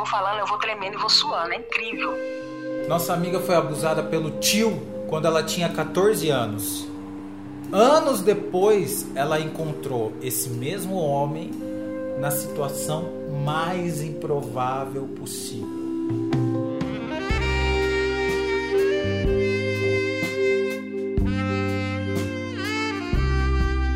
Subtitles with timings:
[0.00, 1.52] vou falando, eu vou tremendo e vou suando.
[1.52, 2.14] É incrível.
[2.88, 6.88] Nossa amiga foi abusada pelo tio quando ela tinha 14 anos.
[7.70, 11.50] Anos depois, ela encontrou esse mesmo homem
[12.18, 13.10] na situação
[13.44, 15.68] mais improvável possível.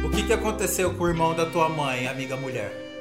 [0.05, 2.94] O que, que aconteceu com o irmão da tua mãe, amiga mulher?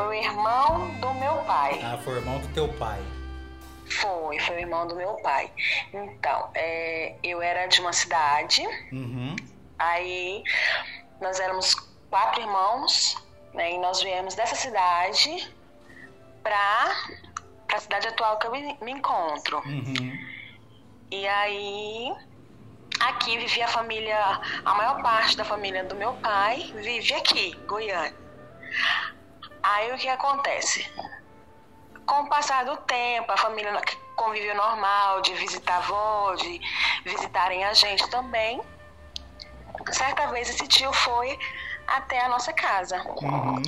[0.00, 1.78] Foi o irmão do meu pai.
[1.84, 2.98] Ah, foi o irmão do teu pai.
[4.00, 5.52] Foi, foi o irmão do meu pai.
[5.92, 9.36] Então, é, eu era de uma cidade, Uhum.
[9.78, 10.42] aí
[11.20, 11.74] nós éramos
[12.08, 13.16] quatro irmãos,
[13.52, 15.52] né, e nós viemos dessa cidade
[16.42, 16.96] pra,
[17.66, 19.58] pra cidade atual que eu me, me encontro.
[19.66, 20.18] Uhum.
[21.10, 22.14] E aí,
[23.00, 28.14] aqui vivia a família, a maior parte da família do meu pai vive aqui, Goiânia.
[29.62, 30.88] Aí o que acontece?
[32.06, 33.80] Com o passar do tempo, a família
[34.16, 36.60] convívio normal, de visitar a avó, de
[37.04, 38.60] visitarem a gente também.
[39.92, 41.38] Certa vez esse tio foi
[41.86, 43.62] até a nossa casa Uhum.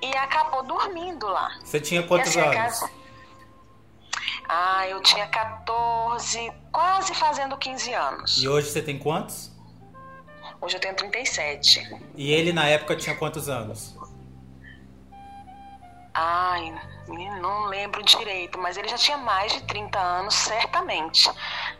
[0.00, 1.50] e acabou dormindo lá.
[1.62, 2.54] Você tinha quantos assim, anos?
[2.54, 2.90] casa-
[4.48, 8.42] Ah, eu tinha 14, quase fazendo 15 anos.
[8.42, 9.50] E hoje você tem quantos?
[10.60, 11.80] Hoje eu tenho 37.
[12.14, 13.93] E ele na época tinha quantos anos?
[16.14, 16.72] Ai,
[17.40, 21.28] não lembro direito, mas ele já tinha mais de 30 anos, certamente.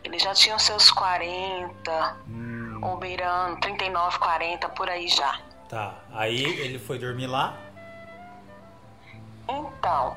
[0.03, 5.39] Ele já tinha os seus 40, Hum, ou beirando, 39, 40, por aí já.
[5.69, 5.95] tá.
[6.13, 7.57] Aí ele foi dormir lá?
[9.49, 10.17] Então,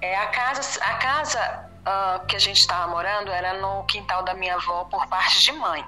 [0.00, 4.34] é, a casa, a casa ah, que a gente estava morando era no quintal da
[4.34, 5.84] minha avó por parte de mãe.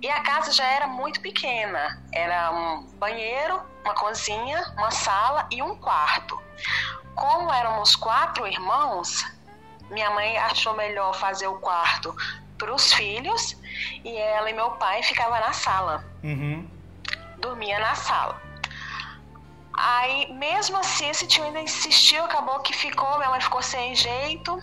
[0.00, 2.00] E a casa já era muito pequena.
[2.12, 6.40] Era um banheiro, uma cozinha, uma sala e um quarto.
[7.14, 9.24] Como éramos quatro irmãos,
[9.90, 12.14] minha mãe achou melhor fazer o quarto
[12.56, 13.56] para os filhos
[14.04, 16.68] e ela e meu pai ficavam na sala, Uhum.
[17.38, 18.40] dormia na sala.
[19.72, 24.60] Aí, mesmo assim, esse tio ainda insistiu, acabou que ficou, minha mãe ficou sem jeito,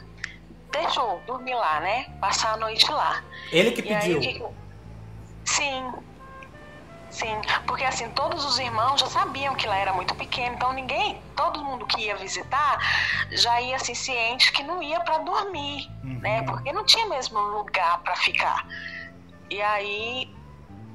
[0.72, 2.06] deixou dormir lá, né?
[2.20, 3.24] Passar a noite lá.
[3.52, 4.20] Ele que E aí, pediu.
[4.20, 4.65] que-
[5.46, 5.94] Sim.
[7.10, 11.24] Sim, porque assim, todos os irmãos já sabiam que lá era muito pequeno, então ninguém,
[11.34, 12.78] todo mundo que ia visitar
[13.32, 16.20] já ia assim ciente que não ia para dormir, Uhum.
[16.20, 16.44] né?
[16.44, 18.68] Porque não tinha mesmo lugar para ficar.
[19.50, 20.36] E aí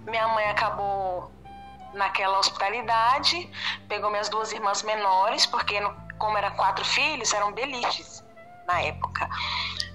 [0.06, 1.32] minha mãe acabou
[1.94, 3.50] naquela hospitalidade,
[3.88, 5.80] pegou minhas duas irmãs menores, porque
[6.18, 8.22] como eram quatro filhos, eram beliches
[8.66, 9.26] na época.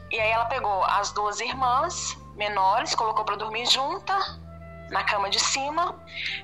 [0.09, 4.13] E aí ela pegou as duas irmãs menores, colocou para dormir junta
[4.89, 5.95] na cama de cima.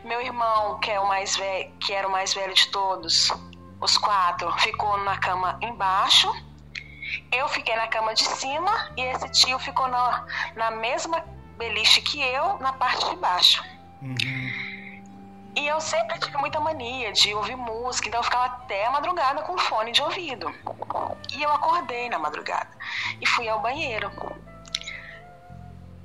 [0.03, 3.31] Meu irmão, que é o mais velho, que era o mais velho de todos,
[3.79, 6.31] os quatro, ficou na cama embaixo.
[7.31, 10.25] Eu fiquei na cama de cima e esse tio ficou na,
[10.55, 11.23] na mesma
[11.57, 13.63] beliche que eu, na parte de baixo.
[14.01, 14.71] Uhum.
[15.55, 19.41] E eu sempre tive muita mania de ouvir música, então eu ficava até a madrugada
[19.41, 20.47] com fone de ouvido.
[21.33, 22.69] E eu acordei na madrugada
[23.19, 24.09] e fui ao banheiro.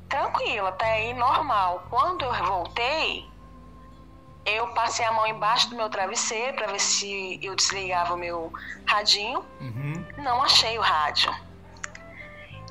[0.09, 1.87] Tranquilo, até aí normal.
[1.91, 3.29] Quando eu voltei,
[4.45, 8.53] eu passei a mão embaixo do meu travesseiro para ver se eu desligava o meu
[8.87, 9.45] radinho.
[9.61, 10.07] Uhum.
[10.19, 11.35] Não achei o rádio.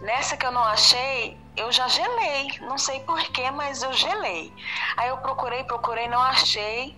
[0.02, 2.48] Nessa que eu não achei, eu já gelei.
[2.62, 4.54] Não sei porquê, mas eu gelei.
[4.98, 6.98] Aí eu procurei, procurei, não achei.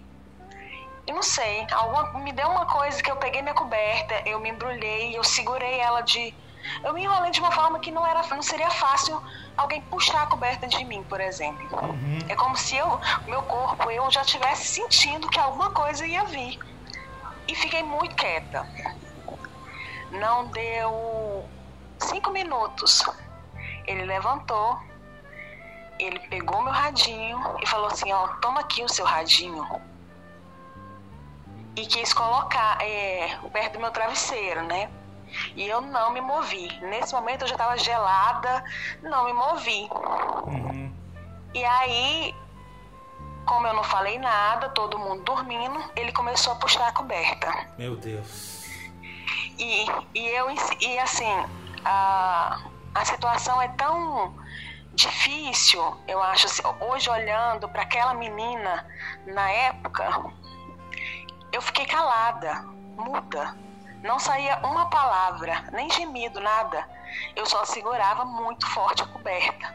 [1.07, 4.49] E não sei, alguma, me deu uma coisa que eu peguei minha coberta, eu me
[4.49, 6.35] embrulhei, eu segurei ela de.
[6.83, 9.22] Eu me enrolei de uma forma que não, era, não seria fácil
[9.55, 11.67] alguém puxar a coberta de mim, por exemplo.
[11.83, 12.19] Uhum.
[12.29, 16.59] É como se eu, meu corpo, eu já estivesse sentindo que alguma coisa ia vir.
[17.47, 18.67] E fiquei muito quieta.
[20.11, 21.50] Não deu
[22.00, 23.03] cinco minutos.
[23.85, 24.77] Ele levantou,
[26.00, 29.66] ele pegou meu radinho e falou assim, ó, toma aqui o seu radinho.
[31.75, 34.89] E quis colocar é, perto do meu travesseiro, né?
[35.56, 36.68] E eu não me movi.
[36.81, 38.63] Nesse momento eu já estava gelada,
[39.01, 39.89] não me movi.
[40.45, 40.94] Uhum.
[41.53, 42.35] E aí,
[43.45, 47.51] como eu não falei nada, todo mundo dormindo, ele começou a puxar a coberta.
[47.77, 48.65] Meu Deus.
[49.57, 51.45] E, e eu e assim,
[51.83, 52.59] a,
[52.94, 54.35] a situação é tão
[54.94, 58.85] difícil, eu acho, assim, hoje olhando para aquela menina
[59.27, 60.25] na época,
[61.51, 62.65] eu fiquei calada,
[62.95, 63.56] muda.
[64.03, 66.88] Não saía uma palavra, nem gemido, nada.
[67.35, 69.73] Eu só segurava muito forte a coberta,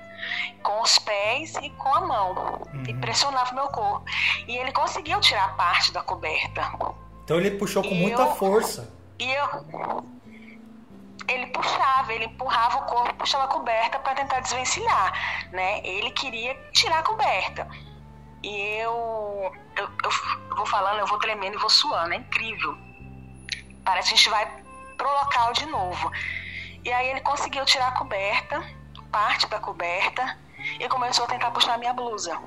[0.62, 3.00] com os pés e com a mão, e Uhum.
[3.00, 4.04] pressionava meu corpo.
[4.46, 6.70] E ele conseguiu tirar parte da coberta.
[7.24, 8.92] Então ele puxou com E muita eu- força.
[9.18, 10.04] E eu.
[11.28, 15.80] Ele puxava, ele empurrava o corpo, puxava a coberta para tentar desvencilhar, né?
[15.84, 17.68] Ele queria tirar a coberta.
[18.42, 22.76] E eu, eu, eu vou falando, eu vou tremendo e vou suando, é incrível.
[23.84, 24.46] Parece que a gente vai
[24.96, 26.10] pro local de novo.
[26.84, 28.62] E aí ele conseguiu tirar a coberta,
[29.10, 30.38] parte da coberta,
[30.78, 32.38] e começou a tentar puxar a minha blusa.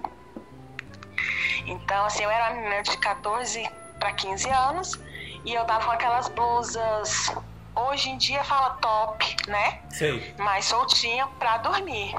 [1.66, 5.00] Então, assim, eu era uma menina de 14 para 15 anos
[5.44, 7.32] e eu tava com aquelas blusas,
[7.76, 9.81] hoje em dia fala top, né?
[9.90, 10.34] Sei.
[10.38, 12.14] Mais soltinha para dormir.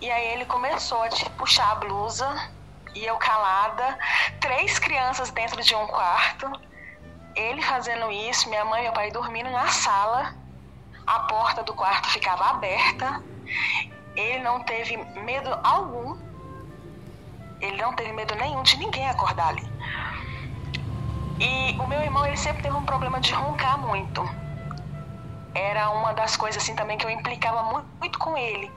[0.00, 2.50] E aí ele começou a puxar a blusa
[2.94, 3.98] e eu calada,
[4.40, 6.50] três crianças dentro de um quarto,
[7.36, 10.34] ele fazendo isso, minha mãe e meu pai dormindo na sala,
[11.06, 13.22] a porta do quarto ficava aberta,
[14.16, 16.18] ele não teve medo algum,
[17.60, 19.62] ele não teve medo nenhum de ninguém acordar ali.
[21.38, 24.26] E o meu irmão, ele sempre teve um problema de roncar muito.
[25.54, 28.72] Era uma das coisas assim também que eu implicava muito, muito com ele.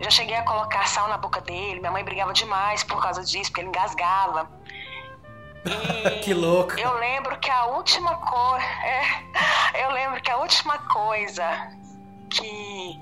[0.00, 3.50] Já cheguei a colocar sal na boca dele, minha mãe brigava demais por causa disso,
[3.50, 4.48] porque ele engasgava.
[6.22, 6.78] que louco.
[6.78, 8.64] Eu lembro que a última coisa.
[8.64, 11.44] É, eu lembro que a última coisa
[12.30, 13.00] que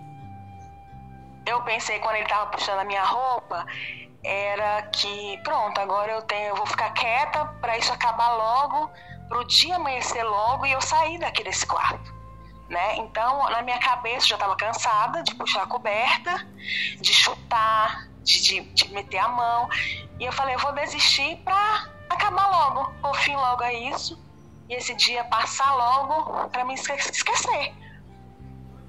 [1.46, 3.66] eu pensei quando ele tava puxando a minha roupa
[4.22, 8.90] era que pronto, agora eu tenho, eu vou ficar quieta para isso acabar logo,
[9.28, 12.20] pro dia amanhecer logo e eu sair daqui desse quarto.
[12.68, 12.96] Né?
[12.98, 16.46] Então, na minha cabeça, eu já estava cansada de puxar a coberta,
[17.00, 19.68] de chutar, de, de, de, meter a mão.
[20.20, 24.18] E eu falei, eu vou desistir para acabar logo, por fim logo é isso.
[24.68, 27.74] E esse dia passar logo para me esquecer.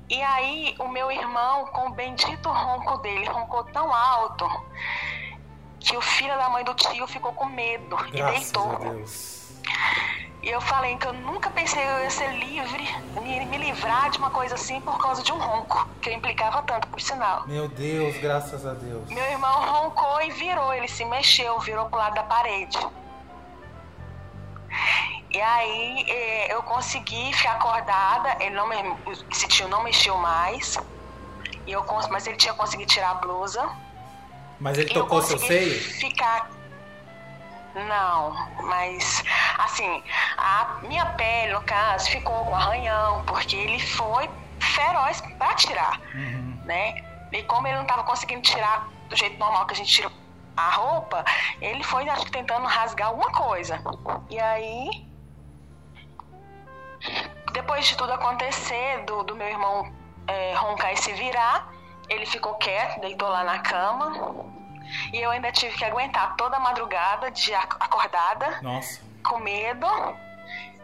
[0.09, 4.45] E aí, o meu irmão, com o bendito ronco dele, roncou tão alto
[5.79, 8.71] que o filho da mãe do tio ficou com medo Graças e deitou.
[8.73, 9.41] A Deus.
[10.43, 12.83] E eu falei que eu nunca pensei que eu ia ser livre,
[13.21, 16.63] me, me livrar de uma coisa assim por causa de um ronco, que eu implicava
[16.63, 17.47] tanto, por sinal.
[17.47, 19.07] Meu Deus, graças a Deus.
[19.07, 22.77] Meu irmão roncou e virou, ele se mexeu, virou pro lado da parede.
[25.33, 28.75] E aí eh, eu consegui ficar acordada, ele não me,
[29.31, 30.77] esse tio não mexeu mais,
[31.65, 33.69] e eu, mas ele tinha conseguido tirar a blusa.
[34.59, 35.79] Mas ele tocou seu seio?
[35.99, 36.49] Ficar.
[37.73, 38.33] Não,
[38.63, 39.23] mas
[39.57, 40.03] assim,
[40.37, 44.29] a minha pele, no caso, ficou com arranhão, porque ele foi
[44.59, 46.61] feroz para tirar, uhum.
[46.65, 47.01] né?
[47.31, 50.11] E como ele não estava conseguindo tirar do jeito normal que a gente tira
[50.57, 51.23] a roupa,
[51.61, 53.81] ele foi, acho que, tentando rasgar alguma coisa.
[54.29, 55.10] E aí,
[57.53, 59.91] depois de tudo acontecer, do, do meu irmão
[60.27, 61.71] é, roncar e se virar,
[62.09, 64.45] ele ficou quieto, deitou lá na cama.
[65.13, 69.01] E eu ainda tive que aguentar toda a madrugada de acordada, Nossa.
[69.23, 69.87] com medo,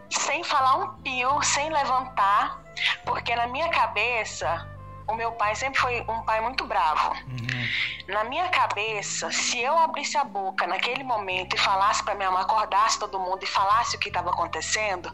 [0.09, 2.61] sem falar um pio, sem levantar,
[3.03, 4.65] porque na minha cabeça
[5.07, 7.11] o meu pai sempre foi um pai muito bravo.
[7.11, 8.13] Uhum.
[8.13, 12.41] Na minha cabeça, se eu abrisse a boca naquele momento e falasse para minha mãe,
[12.41, 15.11] acordasse todo mundo e falasse o que estava acontecendo,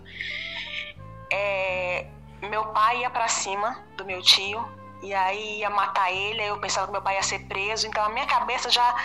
[1.34, 2.06] é,
[2.44, 4.64] meu pai ia para cima do meu tio
[5.02, 8.04] e aí ia matar ele, aí eu pensava que meu pai ia ser preso, então
[8.06, 8.96] a minha cabeça já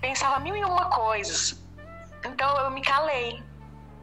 [0.00, 1.60] pensava mil e uma coisas.
[2.24, 3.42] Então eu me calei,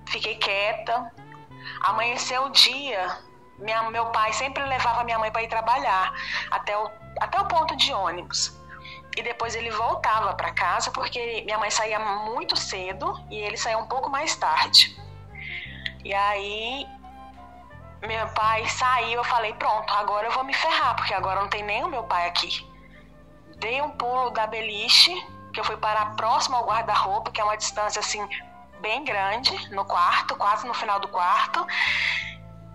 [0.10, 1.12] fiquei quieta.
[1.84, 3.18] Amanheceu o dia,
[3.58, 6.14] minha, meu pai sempre levava minha mãe para ir trabalhar
[6.52, 8.60] até o, até o ponto de ônibus.
[9.16, 13.78] E depois ele voltava para casa porque minha mãe saía muito cedo e ele saía
[13.78, 15.00] um pouco mais tarde.
[16.04, 16.86] E aí
[18.08, 21.64] meu pai saiu, eu falei, pronto, agora eu vou me ferrar, porque agora não tem
[21.64, 22.68] nem o meu pai aqui.
[23.58, 25.14] Dei um pulo da beliche,
[25.54, 28.28] que eu fui parar próximo ao guarda-roupa, que é uma distância assim
[28.80, 31.66] bem grande, no quarto, quase no final do quarto.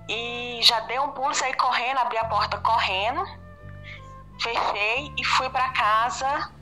[0.08, 3.24] E já dei um pulo, saí correndo, abri a porta correndo,
[4.40, 6.52] fechei e fui para casa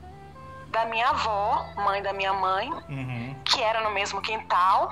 [0.69, 3.41] da minha avó, mãe da minha mãe, uhum.
[3.45, 4.91] que era no mesmo quintal.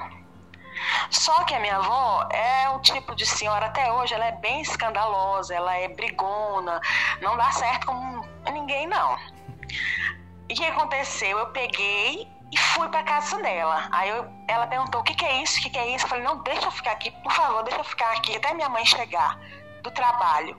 [1.10, 4.62] Só que a minha avó é o tipo de senhora, até hoje, ela é bem
[4.62, 6.80] escandalosa, ela é brigona,
[7.22, 9.18] não dá certo com ninguém, não.
[10.50, 11.38] E o que aconteceu?
[11.38, 13.88] Eu peguei e fui para casa dela.
[13.92, 15.60] Aí eu, ela perguntou: o que, que é isso?
[15.60, 16.06] O que, que é isso?
[16.06, 18.70] Eu falei: não, deixa eu ficar aqui, por favor, deixa eu ficar aqui até minha
[18.70, 19.40] mãe chegar
[19.82, 20.56] do trabalho.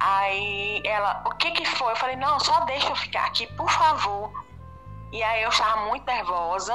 [0.00, 1.92] Aí ela: o que, que foi?
[1.92, 4.32] Eu falei: não, só deixa eu ficar aqui, por favor.
[5.12, 6.74] E aí eu estava muito nervosa.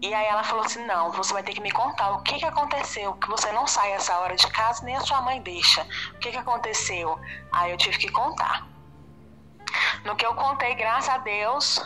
[0.00, 2.44] E aí ela falou assim: não, você vai ter que me contar o que, que
[2.44, 5.82] aconteceu, que você não sai essa hora de casa, nem a sua mãe deixa.
[6.14, 7.18] O que, que aconteceu?
[7.52, 8.66] Aí eu tive que contar.
[10.04, 11.80] No que eu contei, graças a Deus,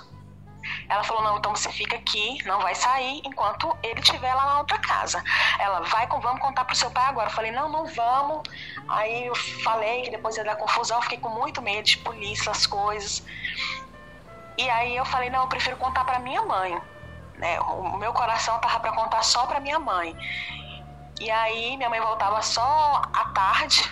[0.89, 4.59] Ela falou: não, então você fica aqui, não vai sair enquanto ele estiver lá na
[4.59, 5.23] outra casa.
[5.59, 7.29] Ela vai, vamos contar pro seu pai agora.
[7.29, 8.43] Eu falei: não, não vamos.
[8.89, 12.67] Aí eu falei que depois ia dar confusão, fiquei com muito medo de polícia, as
[12.67, 13.25] coisas.
[14.59, 16.81] E aí eu falei: não, eu prefiro contar para minha mãe.
[17.43, 17.59] Né?
[17.61, 20.17] O meu coração tava para contar só para minha mãe.
[21.21, 23.83] E aí minha mãe voltava só à tarde.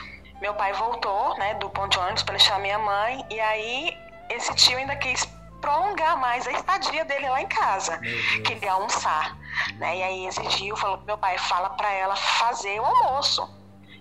[0.41, 3.27] Meu pai voltou, né, do ponto de ônibus para deixar minha mãe.
[3.29, 5.27] E aí esse tio ainda quis
[5.61, 7.99] prolongar mais a estadia dele lá em casa.
[8.47, 9.37] Queria almoçar.
[9.79, 9.99] Né?
[9.99, 13.47] E aí exigiu, falou pro meu pai, fala para ela fazer o almoço.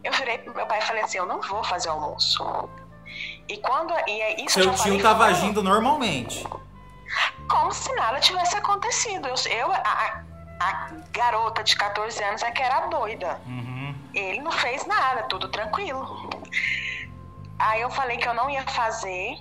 [0.03, 2.69] Eu virei pro meu pai e falei assim, eu não vou fazer almoço.
[3.47, 3.91] E quando.
[4.07, 6.45] E é isso Seu tio estava agindo normalmente.
[7.49, 9.27] Como se nada tivesse acontecido.
[9.27, 10.23] Eu, eu a,
[10.59, 13.41] a, garota de 14 anos é que era doida.
[13.45, 13.95] Uhum.
[14.13, 16.29] Ele não fez nada, tudo tranquilo.
[17.57, 19.37] Aí eu falei que eu não ia fazer.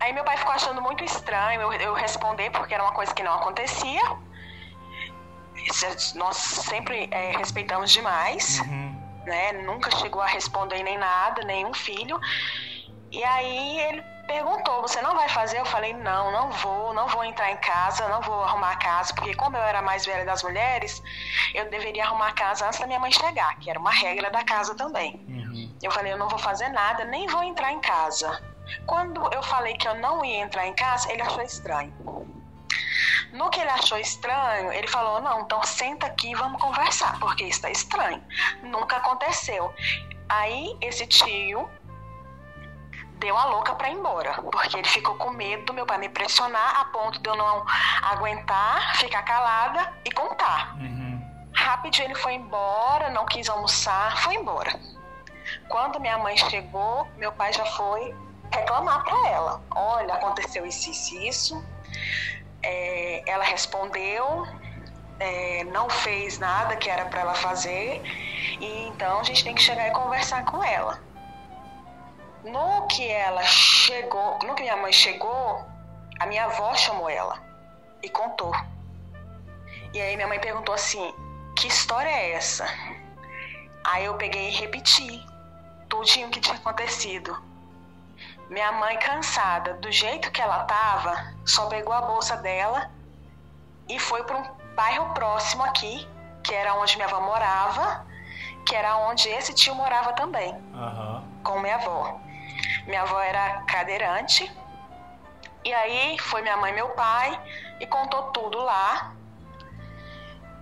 [0.00, 3.22] Aí meu pai ficou achando muito estranho eu, eu responder, porque era uma coisa que
[3.22, 4.02] não acontecia.
[6.14, 9.22] Nós sempre é, respeitamos demais, uhum.
[9.26, 9.52] né?
[9.64, 12.18] Nunca chegou a responder nem nada, nenhum filho.
[13.10, 15.58] E aí ele perguntou: Você não vai fazer?
[15.58, 19.12] Eu falei: Não, não vou, não vou entrar em casa, não vou arrumar a casa,
[19.14, 21.02] porque como eu era mais velha das mulheres,
[21.54, 24.44] eu deveria arrumar a casa antes da minha mãe chegar, que era uma regra da
[24.44, 25.16] casa também.
[25.28, 25.76] Uhum.
[25.82, 28.40] Eu falei: Eu não vou fazer nada, nem vou entrar em casa.
[28.86, 31.92] Quando eu falei que eu não ia entrar em casa, ele achou estranho.
[33.32, 37.44] No que ele achou estranho, ele falou: Não, então senta aqui e vamos conversar, porque
[37.44, 38.22] isso está estranho.
[38.62, 39.74] Nunca aconteceu.
[40.28, 41.68] Aí esse tio
[43.20, 46.08] deu a louca para ir embora, porque ele ficou com medo do meu pai me
[46.08, 47.64] pressionar a ponto de eu não
[48.02, 50.74] aguentar, ficar calada e contar.
[50.76, 51.20] Uhum.
[51.54, 54.74] Rapidinho ele foi embora, não quis almoçar, foi embora.
[55.68, 58.14] Quando minha mãe chegou, meu pai já foi
[58.50, 59.62] reclamar para ela.
[59.70, 61.64] Olha, aconteceu isso, isso, isso.
[62.62, 64.46] É, ela respondeu,
[65.18, 68.02] é, não fez nada que era para ela fazer,
[68.60, 71.09] e então a gente tem que chegar e conversar com ela.
[72.44, 75.64] No que ela chegou, no que minha mãe chegou,
[76.18, 77.38] a minha avó chamou ela
[78.02, 78.52] e contou.
[79.92, 81.14] E aí minha mãe perguntou assim:
[81.56, 82.66] "Que história é essa?"
[83.84, 85.24] Aí eu peguei e repeti
[85.88, 87.36] tudinho que tinha acontecido.
[88.48, 92.90] Minha mãe, cansada do jeito que ela tava, só pegou a bolsa dela
[93.88, 94.44] e foi para um
[94.74, 96.08] bairro próximo aqui,
[96.42, 98.06] que era onde minha avó morava,
[98.66, 101.24] que era onde esse tio morava também, uhum.
[101.42, 102.20] com minha avó.
[102.86, 104.50] Minha avó era cadeirante.
[105.64, 107.38] E aí foi minha mãe e meu pai
[107.80, 109.14] e contou tudo lá.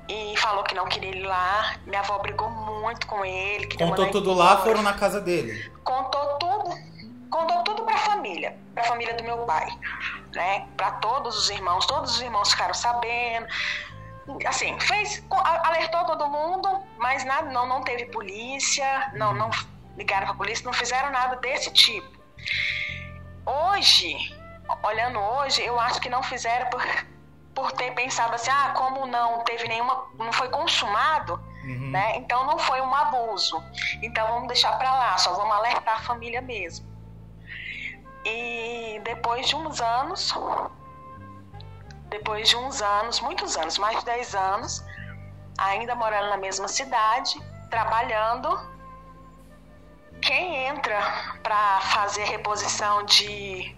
[0.08, 1.76] E falou que não queria ir lá.
[1.86, 3.68] Minha avó brigou muito com ele.
[3.76, 5.70] Contou tudo lá, foram na casa dele.
[5.84, 6.88] Contou tudo
[7.30, 9.68] contou tudo para a família, para a família do meu pai,
[10.34, 10.66] né?
[10.76, 13.46] Para todos os irmãos, todos os irmãos ficaram sabendo.
[14.46, 19.50] Assim, fez, alertou todo mundo, mas nada, não, não teve polícia, não, não
[19.98, 22.16] ligaram para a polícia, não fizeram nada desse tipo.
[23.44, 24.16] Hoje,
[24.82, 26.82] olhando hoje, eu acho que não fizeram por,
[27.54, 31.90] por ter pensado assim, ah, como não teve nenhuma, não foi consumado, uhum.
[31.90, 32.16] né?
[32.16, 33.60] Então não foi um abuso.
[34.00, 36.86] Então vamos deixar para lá, só vamos alertar a família mesmo.
[38.24, 40.32] E depois de uns anos,
[42.08, 44.84] depois de uns anos, muitos anos, mais de 10 anos,
[45.58, 47.40] ainda morando na mesma cidade,
[47.70, 48.48] trabalhando,
[50.20, 51.00] quem entra
[51.42, 53.74] para fazer reposição de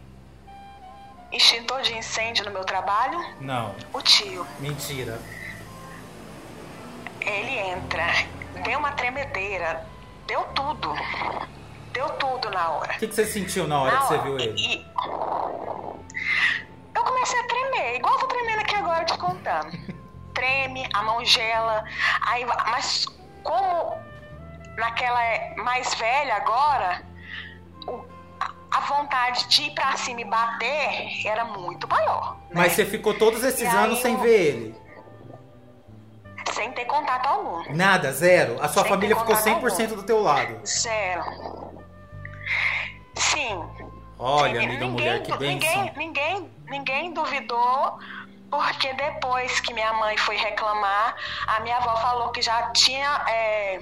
[1.32, 3.18] extintor de incêndio no meu trabalho?
[3.40, 3.75] Não.
[3.92, 4.47] O tio.
[4.59, 5.20] Mentira.
[7.20, 8.06] Ele entra,
[8.64, 9.87] deu uma tremedeira,
[10.26, 10.94] deu tudo.
[11.92, 12.92] Deu tudo na hora.
[12.94, 14.54] O que, que você sentiu na hora na que você viu ele?
[14.59, 14.87] E,
[16.94, 19.70] eu comecei a tremer, igual eu tô tremendo aqui agora te contando.
[20.32, 21.85] Treme, a mão gela.
[22.23, 23.06] Aí, mas
[23.42, 23.99] como
[24.80, 27.02] naquela é mais velha agora,
[28.70, 32.37] a vontade de ir pra cima e bater era muito maior.
[32.49, 32.54] Né?
[32.54, 34.20] Mas você ficou todos esses e anos sem eu...
[34.20, 34.80] ver ele?
[36.52, 37.75] Sem ter contato algum.
[37.75, 38.56] Nada, zero.
[38.60, 39.96] A sua sem família ficou 100% algum.
[39.96, 40.60] do teu lado.
[40.66, 41.22] Zero.
[43.14, 43.62] Sim.
[44.18, 45.54] Olha, amiga ninguém, mulher, que bem.
[45.54, 47.99] Ninguém, ninguém, ninguém duvidou,
[48.50, 53.25] porque depois que minha mãe foi reclamar, a minha avó falou que já tinha.
[53.28, 53.80] É,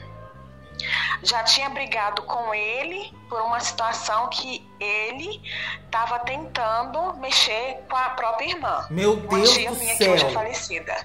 [1.23, 5.41] já tinha brigado com ele por uma situação que ele
[5.85, 8.87] estava tentando mexer com a própria irmã.
[8.91, 10.07] Meu Deus tia do minha céu.
[10.07, 10.97] que hoje é falecida.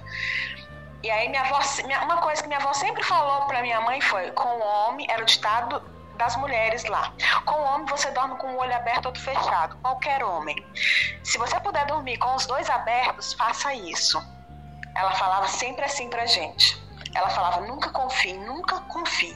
[1.03, 1.59] E aí minha avó,
[2.03, 5.21] uma coisa que minha avó sempre falou para minha mãe foi: com o homem era
[5.21, 5.81] o ditado
[6.15, 7.13] das mulheres lá.
[7.45, 9.75] Com o homem, você dorme com o olho aberto, outro fechado.
[9.81, 10.55] Qualquer homem.
[11.23, 14.21] Se você puder dormir com os dois abertos, faça isso.
[14.95, 16.81] Ela falava sempre assim pra gente.
[17.13, 19.35] Ela falava: nunca confie, nunca confie.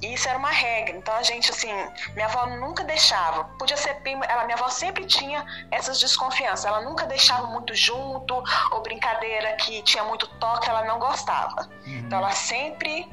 [0.00, 0.96] E isso era uma regra.
[0.96, 1.72] Então a gente, assim,
[2.14, 3.44] minha avó nunca deixava.
[3.58, 6.64] Podia ser ela, minha avó sempre tinha essas desconfianças.
[6.64, 11.68] Ela nunca deixava muito junto, ou brincadeira que tinha muito toque, ela não gostava.
[11.86, 11.98] Uhum.
[12.06, 13.10] Então ela sempre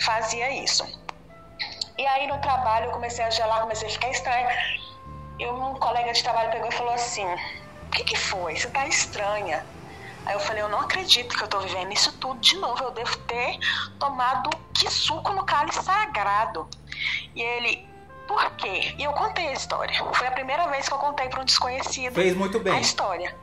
[0.00, 0.86] fazia isso.
[1.98, 4.48] E aí no trabalho eu comecei a gelar, comecei a ficar estranha.
[5.38, 7.24] E um colega de trabalho pegou e falou assim:
[7.86, 8.56] O que, que foi?
[8.56, 9.64] Você tá estranha.
[10.28, 12.84] Aí eu falei, eu não acredito que eu tô vivendo isso tudo de novo.
[12.84, 13.58] Eu devo ter
[13.98, 16.68] tomado que suco no cálice sagrado.
[17.34, 17.88] E ele,
[18.26, 18.94] por quê?
[18.98, 20.04] E eu contei a história.
[20.12, 22.12] Foi a primeira vez que eu contei para um desconhecido.
[22.12, 22.74] Fez muito bem.
[22.74, 23.34] A história.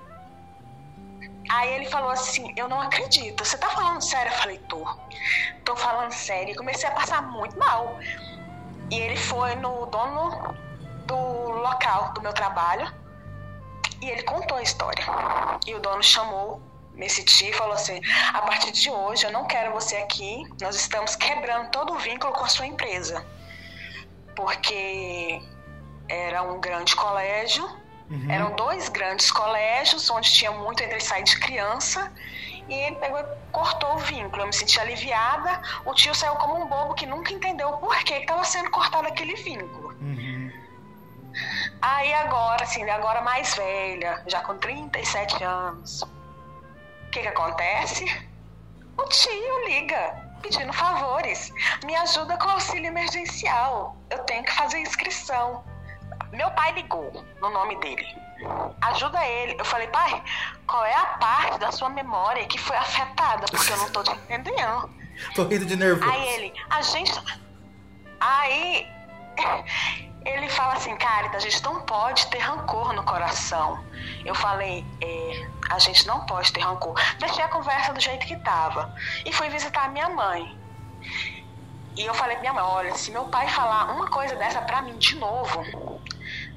[1.50, 4.32] Aí ele falou assim: Eu não acredito, você tá falando sério?
[4.32, 4.88] Eu falei: Tô,
[5.63, 6.51] tô falando sério.
[6.51, 7.98] E comecei a passar muito mal.
[8.92, 10.56] E ele foi no dono
[11.08, 12.94] do local do meu trabalho
[14.04, 15.04] e ele contou a história.
[15.65, 16.62] E o dono chamou
[16.96, 18.00] nesse dia e falou assim:
[18.34, 22.34] a partir de hoje eu não quero você aqui, nós estamos quebrando todo o vínculo
[22.34, 23.25] com a sua empresa.
[24.36, 25.42] Porque
[26.10, 27.64] era um grande colégio,
[28.10, 28.30] uhum.
[28.30, 32.12] eram dois grandes colégios onde tinha muito entre sair de criança.
[32.68, 34.42] E ele pegou e cortou o vínculo.
[34.42, 35.62] Eu me senti aliviada.
[35.86, 39.08] O tio saiu como um bobo que nunca entendeu o porquê que estava sendo cortado
[39.08, 39.90] aquele vínculo.
[40.02, 40.52] Uhum.
[41.82, 46.04] Aí agora, assim, agora mais velha, já com 37 anos,
[47.15, 48.05] que, que acontece?
[48.98, 51.50] O tio liga pedindo favores.
[51.86, 53.95] Me ajuda com auxílio emergencial.
[54.10, 55.63] Eu tenho que fazer inscrição.
[56.34, 58.05] Meu pai ligou no nome dele.
[58.81, 59.55] Ajuda ele.
[59.57, 60.22] Eu falei, pai,
[60.67, 63.45] qual é a parte da sua memória que foi afetada?
[63.50, 64.89] Porque eu não tô te entendendo.
[65.34, 66.12] tô rindo de nervoso.
[66.12, 67.13] Aí ele, a gente.
[68.19, 68.88] Aí
[70.25, 73.84] ele fala assim, Carita, a gente não pode ter rancor no coração.
[74.25, 77.00] Eu falei, é, a gente não pode ter rancor.
[77.20, 78.94] Deixei a conversa do jeito que tava.
[79.24, 80.58] E fui visitar a minha mãe.
[81.96, 84.82] E eu falei pra minha mãe, olha, se meu pai falar uma coisa dessa pra
[84.82, 85.63] mim de novo,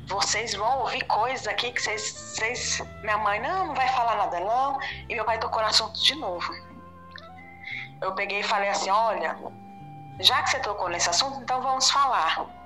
[0.06, 2.82] vocês vão ouvir coisas aqui que vocês, vocês.
[3.02, 4.80] Minha mãe, não, não vai falar nada não.
[5.08, 6.50] E meu pai tocou no assunto de novo.
[8.00, 9.36] Eu peguei e falei assim, olha,
[10.20, 12.57] já que você tocou nesse assunto, então vamos falar.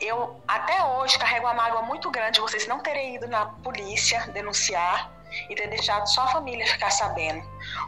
[0.00, 5.10] Eu até hoje carrego uma mágoa muito grande vocês não terem ido na polícia denunciar
[5.48, 7.42] e ter deixado só a família ficar sabendo.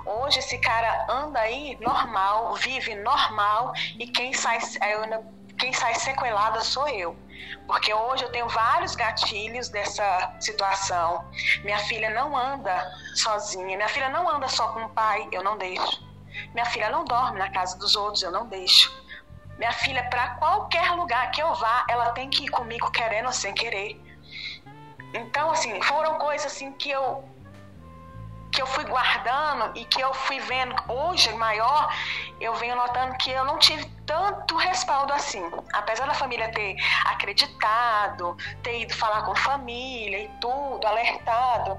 [0.05, 4.59] Hoje esse cara anda aí normal, vive normal e quem sai,
[5.59, 7.17] quem sai sequelada sou eu.
[7.67, 11.25] Porque hoje eu tenho vários gatilhos dessa situação.
[11.65, 15.59] Minha filha não anda sozinha, minha filha não anda só com o pai, eu não
[15.59, 16.03] deixo.
[16.55, 18.91] Minha filha não dorme na casa dos outros, eu não deixo.
[19.59, 23.33] Minha filha, para qualquer lugar que eu vá, ela tem que ir comigo querendo ou
[23.33, 24.01] sem querer.
[25.15, 27.25] Então, assim, foram coisas assim que eu
[28.53, 31.91] que eu fui guardando e que eu fui vendo hoje maior,
[32.39, 35.43] eu venho notando que eu não tive tanto respaldo assim.
[35.73, 41.79] Apesar da família ter acreditado, ter ido falar com família e tudo, alertado,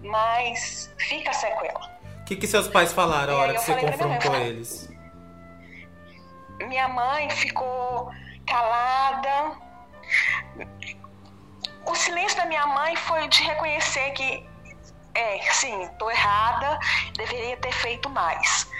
[0.00, 1.92] mas fica a sequela.
[2.22, 4.93] O que, que seus pais falaram a hora que você confrontou eles?
[6.60, 8.10] Minha mãe ficou
[8.46, 9.56] calada.
[11.86, 14.46] O silêncio da minha mãe foi de reconhecer que,
[15.14, 16.78] é, sim, estou errada,
[17.16, 18.70] deveria ter feito mais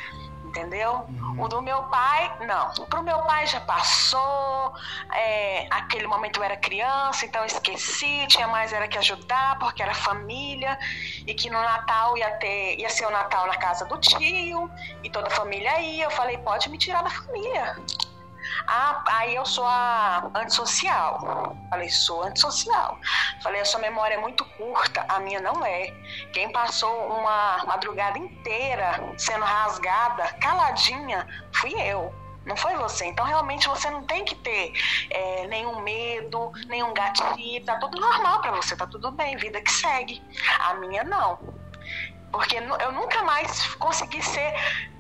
[0.55, 1.05] entendeu?
[1.09, 1.43] Uhum.
[1.43, 2.71] O do meu pai, não.
[2.87, 4.73] Pro meu pai já passou,
[5.13, 9.83] é, aquele momento eu era criança, então eu esqueci, tinha mais era que ajudar, porque
[9.83, 10.79] era família,
[11.27, 14.71] e que no Natal ia ter, ia ser o Natal na casa do tio,
[15.03, 16.05] e toda a família ia.
[16.05, 17.77] Eu falei, pode me tirar da família.
[18.67, 21.57] Ah, aí eu sou a antissocial.
[21.71, 22.99] Falei, sou antissocial.
[23.43, 25.87] Falei, a sua memória é muito curta, a minha não é.
[26.33, 32.13] Quem passou uma madrugada inteira sendo rasgada, caladinha, fui eu
[32.45, 33.07] não foi você.
[33.07, 34.73] Então, realmente, você não tem que ter
[35.11, 37.65] é, nenhum medo, nenhum gatilho.
[37.65, 40.23] Tá tudo normal para você, tá tudo bem, vida que segue.
[40.61, 41.39] A minha, não.
[42.31, 44.53] Porque eu nunca mais consegui ser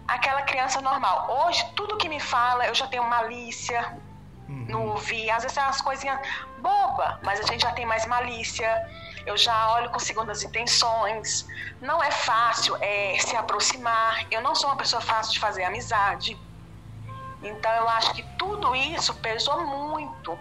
[0.06, 1.46] aquela criança normal.
[1.46, 3.96] Hoje, tudo que me fala, eu já tenho malícia
[4.48, 4.66] uhum.
[4.68, 5.30] no ouvir.
[5.30, 6.18] Às vezes é umas coisinhas
[6.58, 8.68] boba, mas a gente já tem mais malícia.
[9.26, 11.46] Eu já olho com segundas intenções.
[11.80, 14.26] Não é fácil é, se aproximar.
[14.30, 16.38] Eu não sou uma pessoa fácil de fazer amizade.
[17.42, 20.38] Então eu acho que tudo isso pesou muito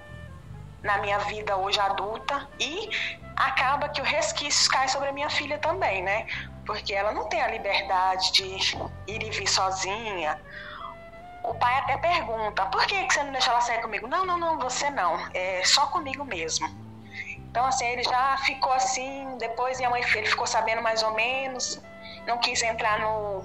[0.81, 2.89] na minha vida hoje adulta e
[3.35, 6.27] acaba que o resquício cai sobre a minha filha também, né?
[6.65, 8.43] Porque ela não tem a liberdade de
[9.07, 10.39] ir e vir sozinha.
[11.43, 14.07] o pai até pergunta, por que, que você não deixa ela sair comigo?
[14.07, 16.67] Não, não, não, você não, é só comigo mesmo.
[17.37, 21.81] Então, assim, ele já ficou assim, depois minha mãe ele ficou sabendo mais ou menos,
[22.25, 23.43] não quis entrar no,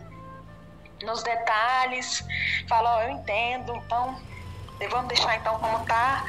[1.02, 2.24] nos detalhes,
[2.68, 4.18] falou, oh, eu entendo, então
[4.90, 6.24] vamos deixar então como tá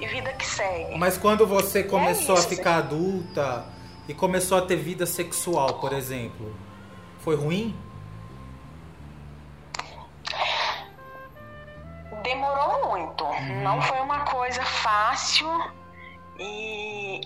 [0.00, 0.98] e vida que segue.
[0.98, 3.77] Mas quando você começou é isso, a ficar adulta
[4.08, 6.56] e começou a ter vida sexual, por exemplo,
[7.20, 7.78] foi ruim?
[12.22, 13.24] Demorou muito.
[13.24, 13.62] Uhum.
[13.62, 15.48] Não foi uma coisa fácil
[16.38, 17.20] e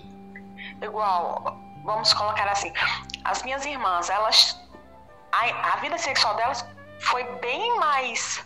[0.81, 2.71] igual, vamos colocar assim,
[3.23, 4.61] as minhas irmãs, elas
[5.33, 6.65] a, a vida sexual delas
[6.99, 8.45] foi bem mais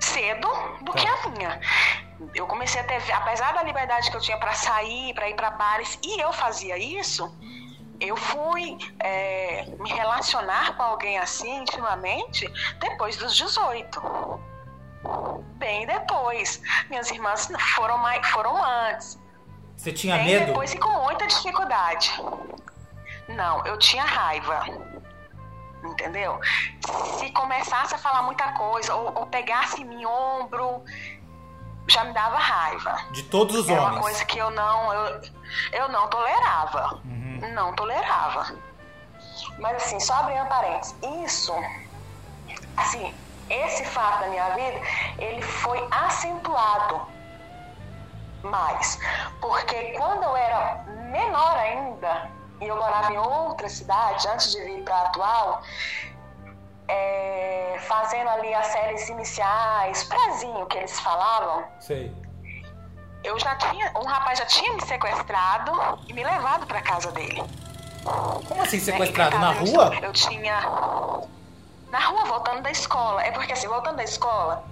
[0.00, 0.48] cedo
[0.82, 0.98] do tá.
[0.98, 1.60] que a minha.
[2.34, 5.50] Eu comecei a ter, apesar da liberdade que eu tinha para sair, para ir para
[5.50, 7.30] bares, e eu fazia isso,
[8.00, 14.00] eu fui é, me relacionar com alguém assim intimamente depois dos 18.
[15.54, 16.60] Bem depois.
[16.90, 19.20] Minhas irmãs foram, mais, foram antes.
[19.76, 20.46] Você tinha Bem medo?
[20.46, 22.12] Depois e com muita dificuldade.
[23.28, 24.64] Não, eu tinha raiva.
[25.84, 26.40] Entendeu?
[27.18, 30.84] Se começasse a falar muita coisa, ou, ou pegasse em ombro,
[31.88, 32.96] já me dava raiva.
[33.10, 33.96] De todos os Era homens.
[33.96, 35.20] uma coisa que eu não, eu,
[35.72, 37.00] eu não tolerava.
[37.04, 37.40] Uhum.
[37.54, 38.54] Não tolerava.
[39.58, 41.52] Mas assim, só abrindo parênteses, isso,
[42.76, 43.14] assim,
[43.50, 44.80] esse fato da minha vida,
[45.18, 47.02] ele foi acentuado
[48.42, 48.98] mais.
[49.40, 54.82] Porque quando eu era menor ainda, e eu morava em outra cidade, antes de vir
[54.84, 55.62] para a atual,
[56.92, 61.64] é, fazendo ali as séries iniciais, prezinho que eles falavam.
[61.80, 62.14] Sei.
[63.24, 65.72] Eu já tinha, um rapaz já tinha me sequestrado
[66.08, 67.42] e me levado para casa dele.
[68.04, 69.38] Como assim sequestrado?
[69.38, 69.92] Na rua?
[70.02, 70.60] Eu tinha
[71.90, 73.22] na rua voltando da escola.
[73.22, 74.64] É porque assim, voltando da escola,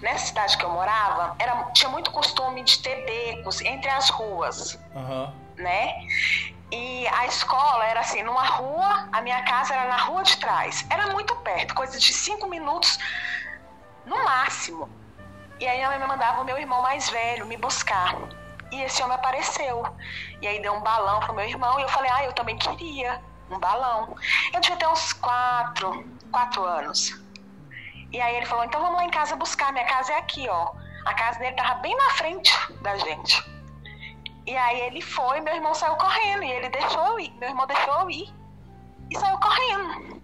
[0.00, 4.78] nessa cidade que eu morava, era, tinha muito costume de ter becos entre as ruas.
[4.94, 5.32] Uhum.
[5.56, 5.92] Né?
[6.70, 10.84] E a escola era assim, numa rua, a minha casa era na rua de trás.
[10.90, 12.98] Era muito perto, coisa de cinco minutos
[14.04, 14.88] no máximo.
[15.58, 18.14] E aí minha mãe mandava o meu irmão mais velho me buscar.
[18.70, 19.82] E esse homem apareceu.
[20.42, 23.20] E aí deu um balão pro meu irmão e eu falei, ah, eu também queria
[23.50, 24.14] um balão.
[24.52, 27.18] Eu devia ter uns quatro, quatro anos.
[28.12, 29.72] E aí ele falou, então vamos lá em casa buscar.
[29.72, 30.72] Minha casa é aqui, ó.
[31.06, 32.52] A casa dele tava bem na frente
[32.82, 33.57] da gente.
[34.48, 37.30] E aí ele foi, meu irmão saiu correndo e ele deixou eu ir.
[37.34, 38.34] Meu irmão deixou eu ir
[39.10, 40.22] e saiu correndo.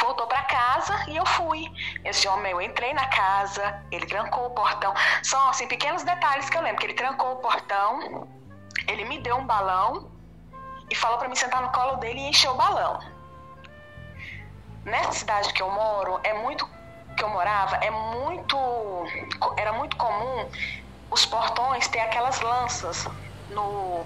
[0.00, 1.64] Voltou para casa e eu fui.
[2.04, 4.92] Esse homem, eu entrei na casa, ele trancou o portão.
[5.22, 8.26] São assim pequenos detalhes que eu lembro que ele trancou o portão,
[8.88, 10.10] ele me deu um balão
[10.90, 12.98] e falou para me sentar no colo dele e encher o balão.
[14.84, 16.68] Nessa cidade que eu moro, é muito
[17.16, 18.56] que eu morava, é muito
[19.56, 20.50] era muito comum
[21.12, 23.06] os portões ter aquelas lanças
[23.52, 24.04] no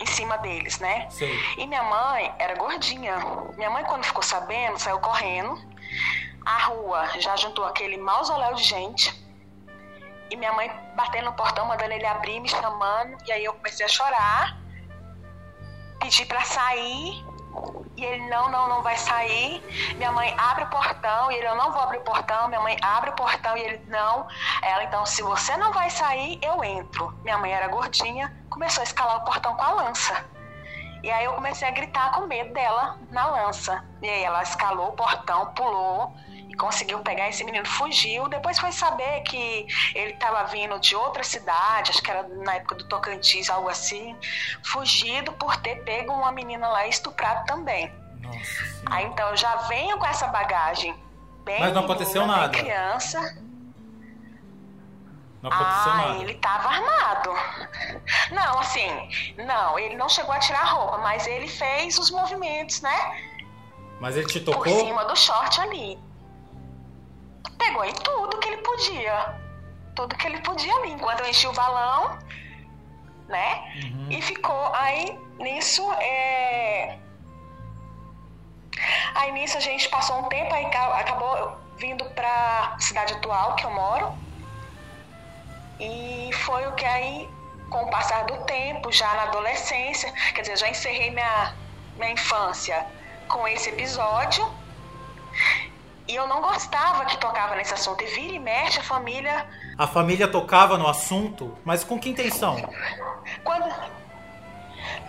[0.00, 1.08] em cima deles, né?
[1.10, 1.30] Sim.
[1.58, 3.18] E minha mãe era gordinha.
[3.56, 5.60] Minha mãe, quando ficou sabendo, saiu correndo.
[6.44, 9.14] A rua já juntou aquele mausoléu de gente.
[10.30, 13.16] E minha mãe batendo no portão, mandando ele abrir, me chamando.
[13.26, 14.56] E aí eu comecei a chorar.
[15.98, 17.22] Pedi para sair.
[17.96, 19.62] E ele, não, não, não vai sair.
[19.96, 22.48] Minha mãe abre o portão e ele, eu não vou abrir o portão.
[22.48, 24.26] Minha mãe abre o portão e ele, não.
[24.62, 27.12] Ela, então, se você não vai sair, eu entro.
[27.22, 30.24] Minha mãe era gordinha, começou a escalar o portão com a lança.
[31.02, 33.84] E aí eu comecei a gritar com medo dela na lança.
[34.02, 36.14] E aí ela escalou o portão, pulou
[36.60, 38.28] conseguiu pegar esse menino, fugiu.
[38.28, 42.74] Depois foi saber que ele estava vindo de outra cidade, acho que era na época
[42.74, 44.14] do Tocantins, algo assim,
[44.62, 47.90] fugido por ter pego uma menina lá estuprado também.
[48.20, 50.94] Nossa aí então eu já venho com essa bagagem
[51.44, 52.56] bem Mas não aconteceu nada.
[52.56, 53.18] criança.
[55.42, 56.22] Não aconteceu ah, nada.
[56.22, 57.30] ele estava armado.
[58.30, 58.90] Não, assim,
[59.38, 63.30] não, ele não chegou a tirar a roupa, mas ele fez os movimentos, né?
[63.98, 64.62] Mas ele te tocou?
[64.62, 65.98] Por cima do short ali.
[67.60, 69.34] Pegou em tudo que ele podia.
[69.94, 70.92] Tudo que ele podia ali.
[70.92, 72.18] Enquanto eu enchi o balão,
[73.28, 73.48] né?
[73.84, 74.06] Uhum.
[74.10, 74.74] E ficou.
[74.74, 76.98] Aí, nisso, é...
[79.14, 83.70] Aí nisso a gente passou um tempo, aí acabou vindo pra cidade atual que eu
[83.70, 84.14] moro.
[85.78, 87.28] E foi o que aí,
[87.68, 91.54] com o passar do tempo, já na adolescência, quer dizer, já encerrei minha,
[91.96, 92.86] minha infância
[93.28, 94.50] com esse episódio.
[96.10, 98.02] E eu não gostava que tocava nesse assunto.
[98.02, 99.48] E vira e mexe a família.
[99.78, 102.56] A família tocava no assunto, mas com que intenção?
[103.44, 103.66] Quando.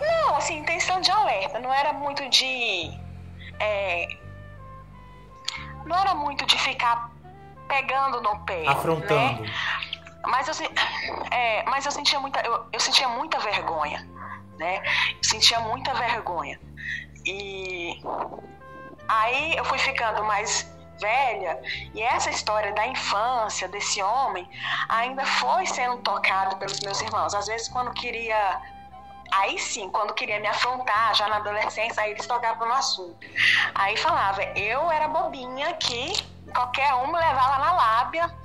[0.00, 1.58] Não, assim, intenção de alerta.
[1.58, 2.96] Não era muito de.
[3.58, 4.06] É...
[5.84, 7.10] Não era muito de ficar
[7.66, 8.64] pegando no pé.
[8.68, 9.42] Afrontando.
[9.42, 9.52] Né?
[10.24, 10.54] Mas eu,
[11.32, 14.08] é, mas eu sentia muita, eu, eu sentia muita vergonha,
[14.56, 14.80] né?
[15.16, 16.60] Eu sentia muita vergonha.
[17.26, 18.00] E
[19.08, 21.60] aí eu fui ficando mais velha
[21.94, 24.48] e essa história da infância desse homem
[24.88, 27.34] ainda foi sendo tocado pelos meus irmãos.
[27.34, 28.60] Às vezes quando queria
[29.32, 33.26] Aí sim, quando queria me afrontar, já na adolescência, aí eles tocavam no assunto.
[33.74, 36.12] Aí falava, eu era bobinha que
[36.52, 38.36] qualquer um me levava na lábia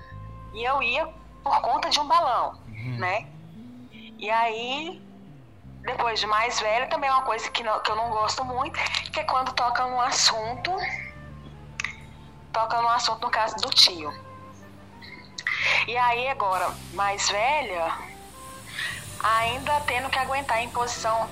[0.54, 1.06] e eu ia
[1.44, 2.98] por conta de um balão, uhum.
[3.00, 3.28] né?
[4.18, 5.02] E aí,
[5.82, 8.80] depois de mais velha, também é uma coisa que, não, que eu não gosto muito,
[9.12, 10.72] que é quando toca no assunto,
[12.58, 14.12] toca no assunto no caso do tio.
[15.88, 17.94] E aí agora, mais velha,
[19.20, 21.30] ainda tendo que aguentar a imposição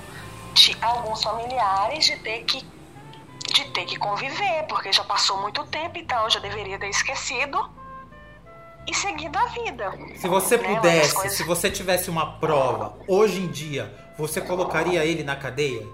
[0.54, 2.64] de alguns familiares de ter que
[3.52, 7.58] de ter que conviver, porque já passou muito tempo, então eu já deveria ter esquecido
[8.86, 9.92] e seguido a vida.
[10.16, 10.74] Se você né?
[10.74, 11.32] pudesse, coisas...
[11.36, 15.86] se você tivesse uma prova hoje em dia, você colocaria ele na cadeia?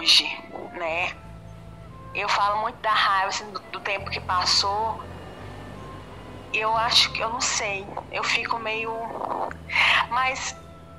[0.00, 0.24] Hoje,
[0.72, 1.14] né?
[2.14, 5.00] Eu falo muito da raiva assim, do, do, tempo que passou.
[6.52, 7.86] Eu acho que eu não sei.
[8.10, 8.90] Eu fico meio.
[10.08, 10.56] Mas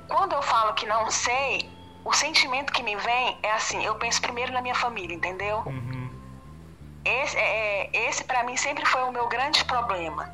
[0.08, 1.68] quando eu falo que não sei,
[2.04, 5.62] o sentimento que me vem é assim: eu penso primeiro na minha família, entendeu?
[5.66, 6.10] Uhum.
[7.04, 10.32] Esse, é, é esse para mim sempre foi o meu grande problema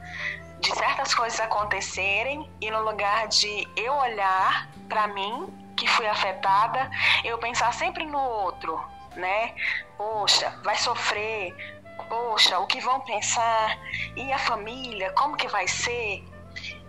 [0.61, 5.47] de certas coisas acontecerem e no lugar de eu olhar para mim,
[5.79, 6.91] que fui afetada,
[7.25, 8.79] eu pensar sempre no outro,
[9.15, 9.55] né?
[9.97, 11.55] Poxa, vai sofrer.
[12.09, 13.79] Poxa, o que vão pensar?
[14.17, 16.25] E a família, como que vai ser?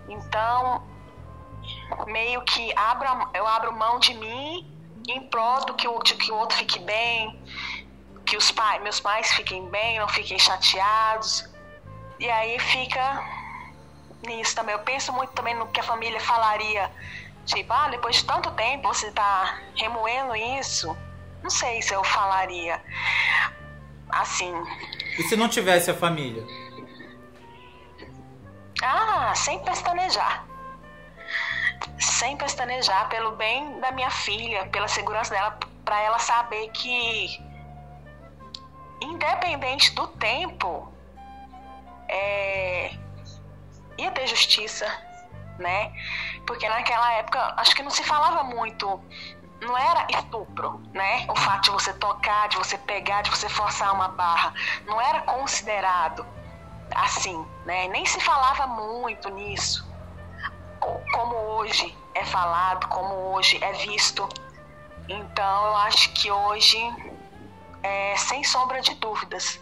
[0.08, 0.84] Então,
[2.08, 4.67] meio que abro, eu abro mão de mim
[5.08, 7.39] em prol do que o, de que o outro fique bem,
[8.25, 11.47] que os pais, meus pais fiquem bem, não fiquem chateados.
[12.19, 13.23] E aí fica
[14.25, 14.73] nisso também.
[14.73, 16.91] Eu penso muito também no que a família falaria.
[17.49, 20.95] Tipo, ah, depois de tanto tempo você tá remoendo isso.
[21.41, 22.79] Não sei se eu falaria
[24.07, 24.53] assim.
[25.17, 26.45] E se não tivesse a família?
[28.83, 30.45] Ah, sem pestanejar.
[31.97, 37.39] Sem pestanejar pelo bem da minha filha, pela segurança dela, para ela saber que
[39.01, 40.93] independente do tempo,
[42.07, 42.91] é,
[43.97, 44.85] ia ter justiça,
[45.57, 45.91] né?
[46.45, 49.02] Porque naquela época acho que não se falava muito
[49.62, 51.25] não era estupro, né?
[51.30, 54.54] O fato de você tocar, de você pegar, de você forçar uma barra,
[54.86, 56.25] não era considerado
[56.95, 57.88] assim, né?
[57.89, 59.86] Nem se falava muito nisso,
[61.13, 64.28] como hoje é falado, como hoje é visto.
[65.10, 66.78] Então, eu acho que hoje,
[67.84, 69.60] é, sem sombra de dúvidas,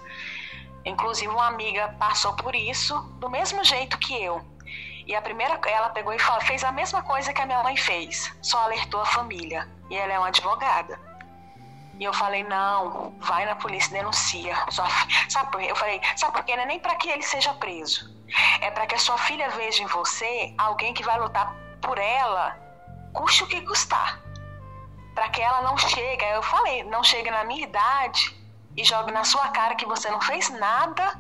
[0.88, 4.42] Inclusive, uma amiga passou por isso do mesmo jeito que eu.
[5.08, 7.78] E a primeira, ela pegou e falou, fez a mesma coisa que a minha mãe
[7.78, 9.66] fez, só alertou a família.
[9.90, 11.00] E ela é uma advogada.
[11.98, 14.54] E eu falei, não, vai na polícia denuncia.
[14.70, 14.86] Sua,
[15.30, 15.72] sabe por quê?
[15.72, 16.58] Eu falei, sabe por quê?
[16.58, 18.14] Não é nem para que ele seja preso.
[18.60, 22.58] É para que a sua filha veja em você alguém que vai lutar por ela,
[23.14, 24.20] custe o que custar.
[25.16, 28.36] Para que ela não chegue, eu falei, não chegue na minha idade
[28.76, 31.20] e jogue na sua cara que você não fez nada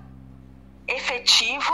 [0.87, 1.73] efetivo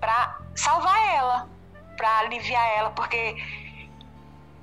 [0.00, 1.48] para salvar ela,
[1.96, 3.36] para aliviar ela, porque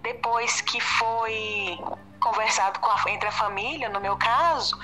[0.02, 1.80] depois que foi
[2.20, 4.78] conversado a, entre a família, no meu caso,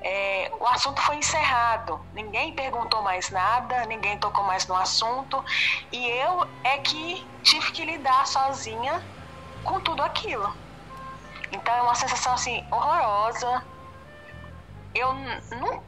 [0.00, 2.00] é, o assunto foi encerrado.
[2.12, 5.44] Ninguém perguntou mais nada, ninguém tocou mais no assunto,
[5.92, 9.04] e eu é que tive que lidar sozinha
[9.64, 10.54] com tudo aquilo.
[11.50, 13.64] Então é uma sensação assim horrorosa,
[14.94, 15.12] eu
[15.60, 15.87] não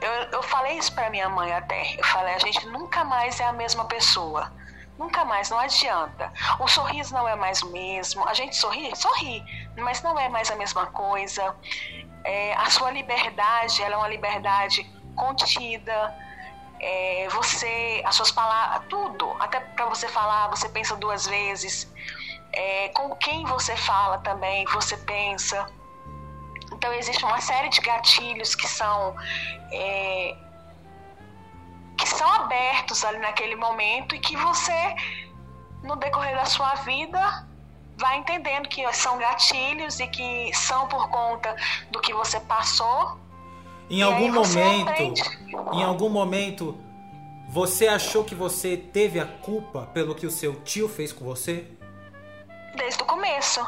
[0.00, 1.94] eu, eu falei isso para minha mãe até.
[1.98, 4.52] Eu falei, a gente nunca mais é a mesma pessoa.
[4.98, 6.32] Nunca mais, não adianta.
[6.60, 8.26] O sorriso não é mais o mesmo.
[8.28, 9.42] A gente sorri, sorri,
[9.76, 11.56] mas não é mais a mesma coisa.
[12.24, 16.14] É, a sua liberdade, ela é uma liberdade contida.
[16.78, 21.92] É, você, as suas palavras, tudo, até para você falar, você pensa duas vezes.
[22.52, 25.66] É, com quem você fala também, você pensa.
[26.82, 29.14] Então, existe uma série de gatilhos que são.
[29.70, 30.34] É,
[31.96, 34.96] que são abertos ali naquele momento e que você,
[35.84, 37.46] no decorrer da sua vida,
[37.96, 41.54] vai entendendo que são gatilhos e que são por conta
[41.92, 43.16] do que você passou.
[43.88, 44.92] Em algum momento,
[45.72, 46.76] em algum momento,
[47.48, 51.66] Você achou que você teve a culpa pelo que o seu tio fez com você?
[52.74, 53.60] Desde o começo.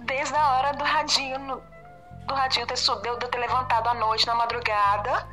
[0.00, 1.62] Desde a hora do radinho,
[2.26, 5.28] do radinho ter, de eu ter levantado à noite, na madrugada,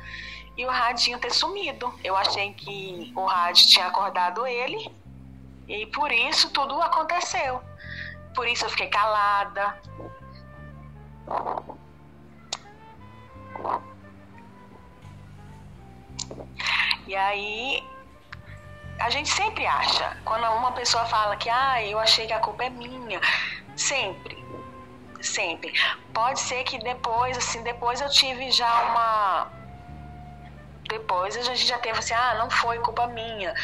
[0.56, 1.92] e o radinho ter sumido.
[2.02, 4.90] Eu achei que o rádio tinha acordado ele,
[5.68, 7.62] e por isso tudo aconteceu.
[8.34, 9.80] Por isso eu fiquei calada.
[17.06, 17.84] E aí
[19.00, 22.64] a gente sempre acha, quando uma pessoa fala que ah, eu achei que a culpa
[22.64, 23.20] é minha,
[23.74, 24.44] sempre,
[25.22, 25.72] sempre.
[26.12, 29.48] Pode ser que depois, assim, depois eu tive já uma.
[30.88, 33.54] Depois a gente já teve assim, ah, não foi culpa minha.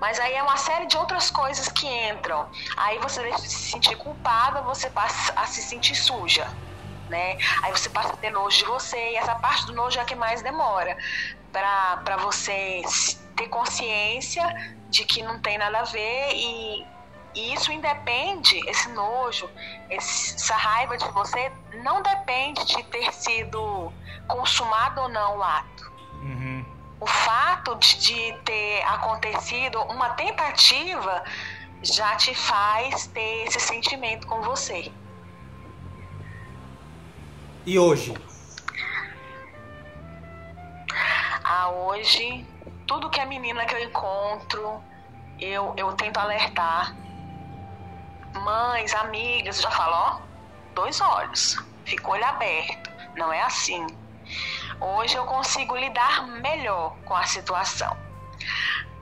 [0.00, 2.48] Mas aí é uma série de outras coisas que entram.
[2.76, 6.48] Aí você deixa de se sentir culpada, você passa a se sentir suja.
[7.10, 7.36] Né?
[7.62, 10.04] Aí você passa a ter nojo de você, e essa parte do nojo é a
[10.04, 10.96] que mais demora
[11.52, 12.82] para você
[13.36, 14.44] ter consciência
[14.88, 16.86] de que não tem nada a ver e,
[17.34, 19.48] e isso independe, esse nojo,
[19.88, 23.92] essa raiva de você não depende de ter sido
[24.26, 25.92] consumado ou não o ato.
[26.22, 26.64] Uhum.
[27.00, 31.24] O fato de, de ter acontecido uma tentativa
[31.82, 34.92] já te faz ter esse sentimento com você.
[37.64, 38.14] E hoje?
[41.44, 42.46] Ah, hoje,
[42.86, 44.82] tudo que é menina que eu encontro,
[45.38, 46.94] eu, eu tento alertar.
[48.34, 50.20] Mães, amigas, já falo, ó,
[50.74, 53.86] dois olhos, fica o olho aberto, não é assim.
[54.80, 57.96] Hoje eu consigo lidar melhor com a situação.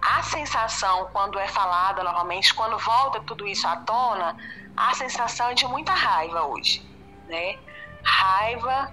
[0.03, 4.37] A sensação, quando é falada novamente, quando volta tudo isso à tona,
[4.77, 6.83] a sensação é de muita raiva hoje,
[7.29, 7.59] né?
[8.05, 8.93] Raiva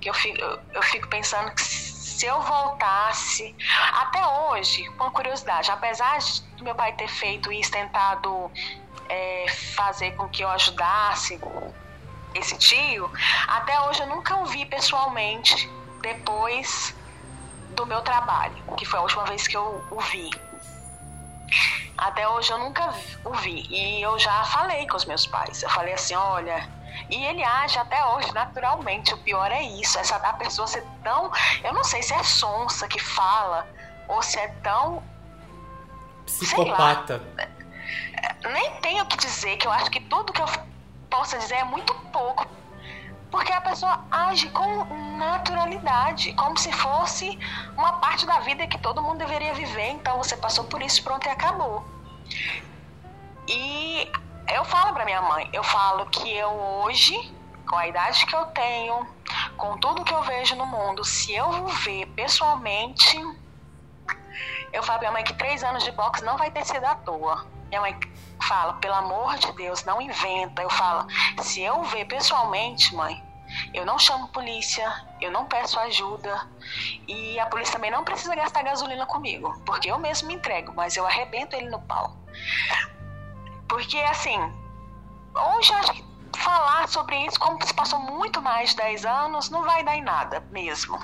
[0.00, 0.40] que eu fico,
[0.72, 3.54] eu fico pensando que se eu voltasse,
[3.92, 8.50] até hoje, com curiosidade, apesar de meu pai ter feito isso, tentado
[9.08, 11.40] é, fazer com que eu ajudasse
[12.34, 13.10] esse tio,
[13.48, 16.94] até hoje eu nunca o vi pessoalmente depois
[17.70, 20.30] do meu trabalho, que foi a última vez que eu o vi.
[21.96, 22.92] Até hoje eu nunca
[23.24, 23.66] o vi.
[23.70, 25.62] E eu já falei com os meus pais.
[25.62, 26.68] Eu falei assim: olha,
[27.08, 29.14] e ele age até hoje naturalmente.
[29.14, 31.30] O pior é isso, essa da pessoa ser tão.
[31.64, 33.66] Eu não sei se é sonsa que fala
[34.08, 35.02] ou se é tão.
[36.26, 37.22] Psicopata.
[38.52, 40.46] Nem tenho o que dizer, que eu acho que tudo que eu
[41.10, 42.46] possa dizer é muito pouco.
[43.30, 44.84] Porque a pessoa age com
[45.16, 47.38] naturalidade, como se fosse
[47.76, 49.90] uma parte da vida que todo mundo deveria viver.
[49.90, 51.84] Então você passou por isso, pronto e acabou.
[53.48, 54.10] E
[54.48, 57.34] eu falo para minha mãe, eu falo que eu hoje,
[57.68, 59.06] com a idade que eu tenho,
[59.56, 63.18] com tudo que eu vejo no mundo, se eu ver pessoalmente,
[64.72, 66.94] eu falo pra minha mãe que três anos de boxe não vai ter sido à
[66.94, 67.55] toa.
[67.68, 67.98] Minha mãe
[68.46, 70.62] fala, pelo amor de Deus, não inventa.
[70.62, 71.06] Eu falo,
[71.42, 73.22] se eu ver pessoalmente, mãe,
[73.72, 76.48] eu não chamo polícia, eu não peço ajuda
[77.06, 80.96] e a polícia também não precisa gastar gasolina comigo, porque eu mesmo me entrego, mas
[80.96, 82.16] eu arrebento ele no pau.
[83.68, 84.38] Porque, assim,
[85.34, 86.04] hoje acho que
[86.38, 90.02] falar sobre isso, como se passou muito mais de 10 anos, não vai dar em
[90.02, 90.98] nada mesmo.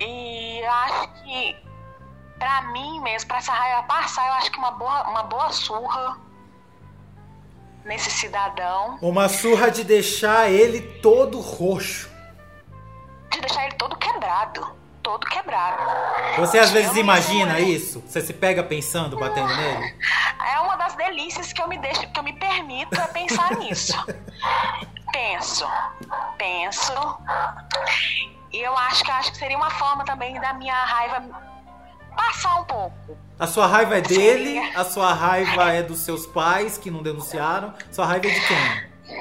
[0.00, 1.56] E acho que,
[2.42, 6.18] pra mim mesmo, pra essa raiva passar, eu acho que uma boa, uma boa surra
[7.84, 8.98] nesse cidadão.
[9.00, 12.10] Uma surra de deixar ele todo roxo.
[13.30, 15.82] De deixar ele todo quebrado todo quebrado.
[16.36, 18.00] Você às vezes imagina isso?
[18.06, 19.96] Você se pega pensando, batendo nele?
[20.54, 23.92] É uma das delícias que eu me deixo, que eu me permito é pensar nisso.
[25.12, 25.66] Penso,
[26.38, 26.92] penso.
[28.52, 31.51] E eu acho que acho que seria uma forma também da minha raiva
[32.16, 33.16] passar um pouco.
[33.38, 37.74] A sua raiva é dele, a sua raiva é dos seus pais que não denunciaram.
[37.90, 39.16] Sua raiva é de quem?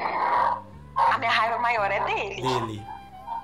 [0.96, 2.42] A minha raiva maior é dele.
[2.42, 2.92] Dele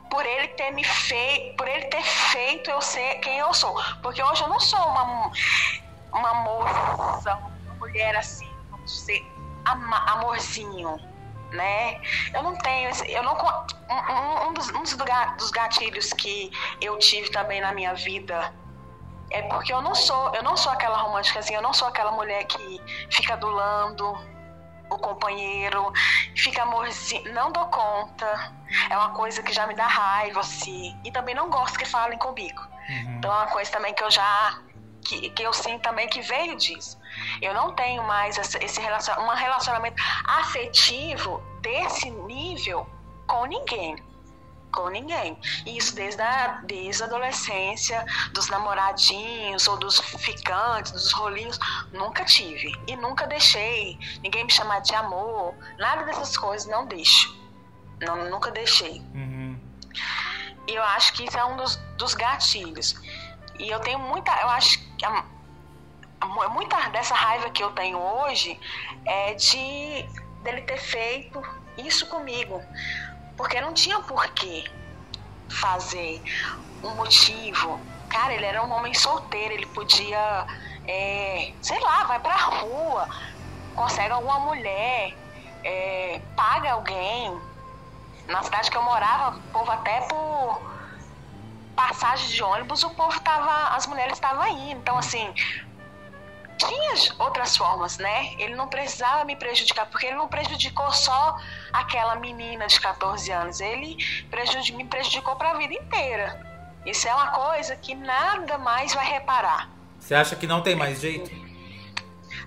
[0.09, 3.75] por ele ter me feito, por ele ter feito eu ser quem eu sou.
[4.01, 5.31] Porque hoje eu não sou uma,
[6.11, 9.25] uma moça, uma mulher assim, vamos dizer,
[9.63, 10.97] amorzinho,
[11.51, 12.01] né?
[12.33, 13.35] Eu não tenho, eu não
[13.89, 14.83] um, um, dos, um
[15.37, 16.51] dos gatilhos que
[16.81, 18.53] eu tive também na minha vida
[19.29, 22.11] é porque eu não sou, eu não sou aquela romântica assim, eu não sou aquela
[22.11, 24.17] mulher que fica adulando
[24.89, 25.91] o companheiro,
[26.35, 28.53] fica amorzinho, não dou conta.
[28.89, 30.97] É uma coisa que já me dá raiva, assim.
[31.03, 32.61] E também não gosto que falem comigo.
[32.89, 33.17] Uhum.
[33.17, 34.59] Então é uma coisa também que eu já.
[35.01, 36.99] Que, que eu sinto também que veio disso.
[37.41, 42.85] Eu não tenho mais esse, esse relacion, um relacionamento afetivo desse nível
[43.25, 43.95] com ninguém.
[44.77, 45.35] Com ninguém.
[45.65, 51.57] E isso desde a, desde a adolescência, dos namoradinhos ou dos ficantes, dos rolinhos,
[51.91, 52.71] nunca tive.
[52.87, 57.35] E nunca deixei ninguém me chamar de amor, nada dessas coisas, não deixo.
[57.99, 58.99] Não, nunca deixei.
[59.15, 59.59] Uhum.
[60.67, 62.93] E eu acho que isso é um dos, dos gatilhos.
[63.57, 64.31] E eu tenho muita.
[64.41, 65.25] Eu acho que a,
[66.49, 68.59] muita dessa raiva que eu tenho hoje
[69.05, 70.05] é de
[70.43, 71.41] dele ter feito
[71.77, 72.61] isso comigo.
[73.37, 74.65] Porque não tinha porquê
[75.49, 76.21] fazer
[76.83, 77.79] um motivo.
[78.09, 80.45] Cara, ele era um homem solteiro, ele podia,
[80.87, 83.07] é, sei lá, vai pra rua,
[83.75, 85.13] consegue alguma mulher,
[85.63, 87.39] é, paga alguém.
[88.27, 90.77] Na cidade que eu morava, o povo até por
[91.75, 94.79] passagem de ônibus, o povo tava, as mulheres estavam indo.
[94.79, 95.33] Então, assim,
[96.57, 98.33] tinha outras formas, né?
[98.37, 101.37] Ele não precisava me prejudicar, porque ele não prejudicou só
[101.71, 103.97] aquela menina de 14 anos, ele
[104.75, 106.45] me prejudicou para a vida inteira.
[106.85, 109.69] Isso é uma coisa que nada mais vai reparar.
[109.99, 111.29] Você acha que não tem mais jeito?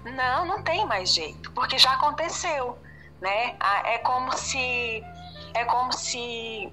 [0.04, 2.78] Não, não tem mais jeito, porque já aconteceu,
[3.20, 3.56] né?
[3.84, 5.04] É como se
[5.52, 6.72] é como se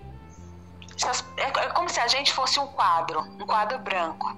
[1.36, 4.36] é, é como se a gente fosse um quadro, um quadro branco.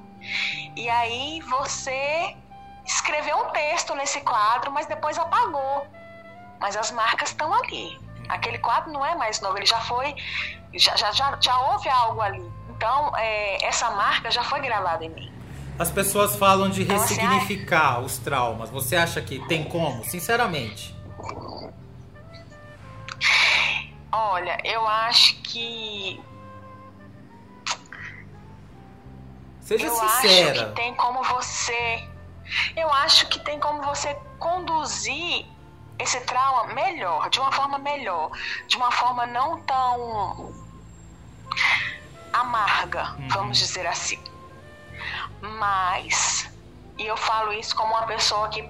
[0.75, 2.35] E aí você
[2.89, 5.87] escreveu um texto nesse quadro, mas depois apagou.
[6.59, 7.99] Mas as marcas estão ali.
[8.27, 10.15] Aquele quadro não é mais novo, ele já foi,
[10.73, 12.43] já, já, já, já houve algo ali.
[12.69, 15.31] Então, é, essa marca já foi gravada em mim.
[15.77, 18.69] As pessoas falam de então, assim, ressignificar assim, os traumas.
[18.69, 20.03] Você acha que tem como?
[20.03, 20.95] Sinceramente.
[24.11, 26.21] Olha, eu acho que.
[29.61, 30.51] Seja eu sincera.
[30.51, 32.09] acho que tem como você
[32.75, 35.45] eu acho que tem como você conduzir
[35.97, 38.31] esse trauma melhor, de uma forma melhor,
[38.67, 40.53] de uma forma não tão
[42.31, 43.27] amarga, uhum.
[43.29, 44.21] vamos dizer assim.
[45.41, 46.49] Mas,
[46.97, 48.61] e eu falo isso como uma pessoa que,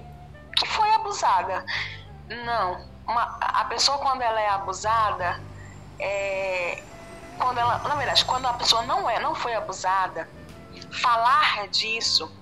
[0.56, 1.64] que foi abusada.
[2.44, 5.40] Não, uma, a pessoa quando ela é abusada,
[5.98, 6.82] é,
[7.38, 10.28] quando ela, na verdade, quando a pessoa não é, não foi abusada,
[10.90, 12.39] falar disso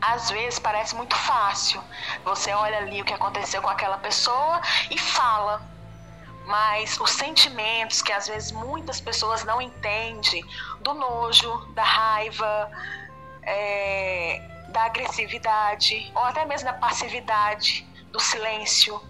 [0.00, 1.82] às vezes parece muito fácil.
[2.24, 5.62] Você olha ali o que aconteceu com aquela pessoa e fala.
[6.46, 10.44] Mas os sentimentos que às vezes muitas pessoas não entendem,
[10.80, 12.70] do nojo, da raiva,
[13.42, 19.00] é, da agressividade, ou até mesmo da passividade, do silêncio,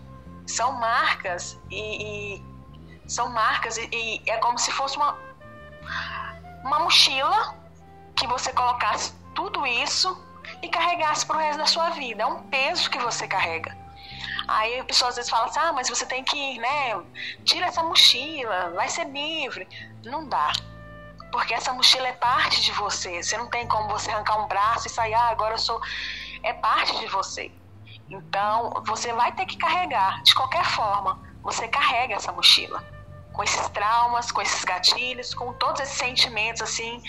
[0.47, 5.17] são marcas e, e são marcas e, e é como se fosse uma,
[6.65, 7.57] uma mochila
[8.17, 10.30] que você colocasse tudo isso
[10.63, 12.23] e carregasse pro resto da sua vida.
[12.23, 13.77] É um peso que você carrega.
[14.49, 17.01] Aí a pessoa às vezes fala assim: ah, mas você tem que, né,
[17.45, 19.69] tira essa mochila, vai ser livre.
[20.05, 20.53] Não dá.
[21.31, 23.23] Porque essa mochila é parte de você.
[23.23, 25.81] Você não tem como você arrancar um braço e sair, ah, agora eu sou.
[26.43, 27.53] É parte de você.
[28.09, 32.83] Então, você vai ter que carregar, de qualquer forma, você carrega essa mochila.
[33.33, 37.01] Com esses traumas, com esses gatilhos, com todos esses sentimentos, assim,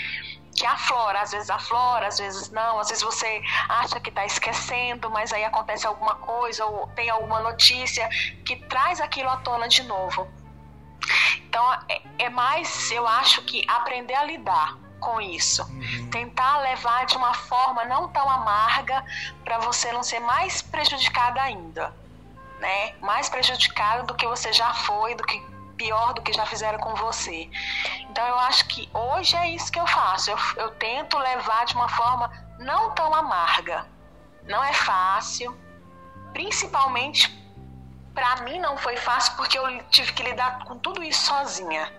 [0.56, 5.10] que aflora, às vezes aflora, às vezes não, às vezes você acha que está esquecendo,
[5.10, 8.08] mas aí acontece alguma coisa ou tem alguma notícia
[8.46, 10.28] que traz aquilo à tona de novo.
[11.38, 16.10] Então é, é mais, eu acho que aprender a lidar com isso, uhum.
[16.12, 19.04] tentar levar de uma forma não tão amarga
[19.44, 21.94] para você não ser mais prejudicada ainda,
[22.60, 22.94] né?
[23.02, 25.51] Mais prejudicada do que você já foi, do que
[25.82, 27.50] pior do que já fizeram com você.
[28.10, 30.30] Então eu acho que hoje é isso que eu faço.
[30.30, 33.88] Eu, eu tento levar de uma forma não tão amarga.
[34.44, 35.58] Não é fácil,
[36.34, 37.40] principalmente
[38.14, 41.92] para mim não foi fácil porque eu tive que lidar com tudo isso sozinha,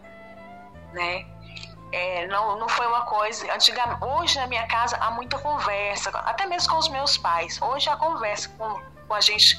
[0.93, 1.27] né?
[1.91, 3.47] É, não, não foi uma coisa.
[4.01, 7.61] Hoje na minha casa há muita conversa, até mesmo com os meus pais.
[7.61, 9.59] Hoje há conversa com, com a gente,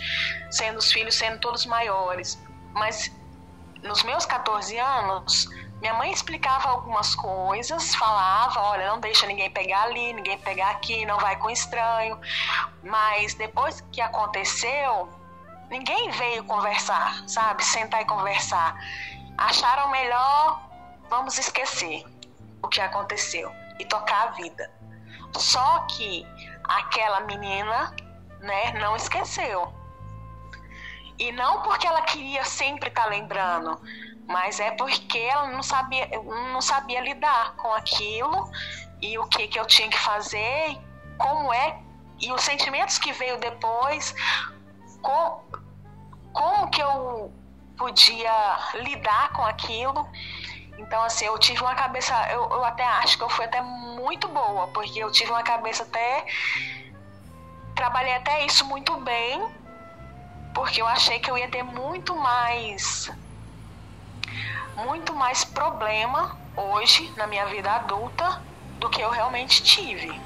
[0.49, 2.39] sendo os filhos, sendo todos maiores.
[2.73, 3.11] Mas
[3.83, 5.49] nos meus 14 anos,
[5.81, 11.05] minha mãe explicava algumas coisas, falava, olha, não deixa ninguém pegar ali, ninguém pegar aqui,
[11.05, 12.17] não vai com estranho.
[12.81, 15.09] Mas depois que aconteceu,
[15.69, 17.63] ninguém veio conversar, sabe?
[17.65, 18.79] Sentar e conversar.
[19.37, 20.61] Acharam melhor,
[21.09, 22.05] vamos esquecer
[22.61, 24.71] o que aconteceu e tocar a vida.
[25.35, 26.25] Só que
[26.63, 27.93] aquela menina,
[28.39, 29.82] né, não esqueceu
[31.17, 33.79] e não porque ela queria sempre estar tá lembrando,
[34.27, 36.07] mas é porque ela não sabia,
[36.51, 38.49] não sabia lidar com aquilo
[39.01, 40.79] e o que, que eu tinha que fazer,
[41.17, 41.79] como é,
[42.19, 44.15] e os sentimentos que veio depois,
[45.01, 45.41] com,
[46.31, 47.31] como que eu
[47.77, 50.07] podia lidar com aquilo.
[50.77, 54.27] Então, assim, eu tive uma cabeça, eu, eu até acho que eu fui até muito
[54.29, 56.25] boa, porque eu tive uma cabeça até.
[57.75, 59.51] Trabalhei até isso muito bem,
[60.53, 63.11] porque eu achei que eu ia ter muito mais.
[64.75, 68.41] Muito mais problema hoje na minha vida adulta
[68.79, 70.19] do que eu realmente tive.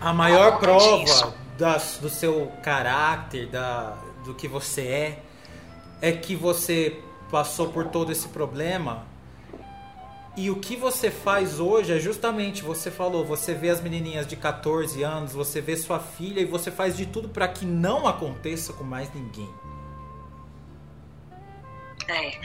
[0.00, 3.94] A maior prova da, do seu caráter, da,
[4.24, 5.22] do que você é,
[6.00, 9.07] é que você passou por todo esse problema
[10.38, 14.36] e o que você faz hoje é justamente, você falou, você vê as menininhas de
[14.36, 18.72] 14 anos, você vê sua filha e você faz de tudo para que não aconteça
[18.72, 19.52] com mais ninguém.
[22.06, 22.38] É,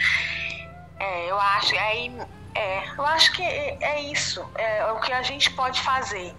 [1.00, 2.12] é eu acho, aí,
[2.56, 6.34] é, eu acho que é, é isso, é o que a gente pode fazer,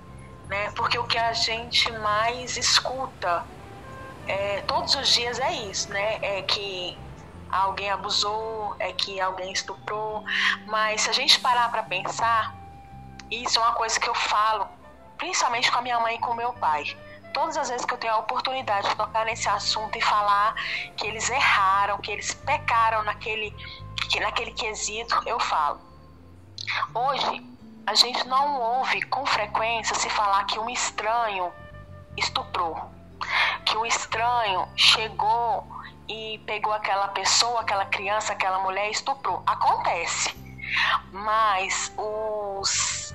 [0.48, 0.72] né?
[0.74, 3.44] Porque o que a gente mais escuta
[4.26, 6.18] é, todos os dias é isso, né?
[6.20, 6.98] É que
[7.54, 10.24] alguém abusou, é que alguém estuprou,
[10.66, 12.54] mas se a gente parar para pensar,
[13.30, 14.68] isso é uma coisa que eu falo,
[15.16, 16.84] principalmente com a minha mãe e com meu pai.
[17.32, 20.54] Todas as vezes que eu tenho a oportunidade de tocar nesse assunto e falar
[20.96, 23.54] que eles erraram, que eles pecaram naquele,
[24.20, 25.80] naquele quesito, eu falo.
[26.94, 27.44] Hoje,
[27.86, 31.52] a gente não ouve com frequência se falar que um estranho
[32.16, 32.76] estuprou,
[33.64, 35.73] que um estranho chegou
[36.08, 39.42] e pegou aquela pessoa, aquela criança, aquela mulher e estuprou.
[39.46, 40.34] Acontece.
[41.12, 43.14] Mas os,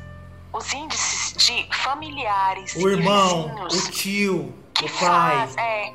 [0.54, 5.38] os índices de familiares, o irmão, o tio, o pai.
[5.38, 5.94] Faz, é,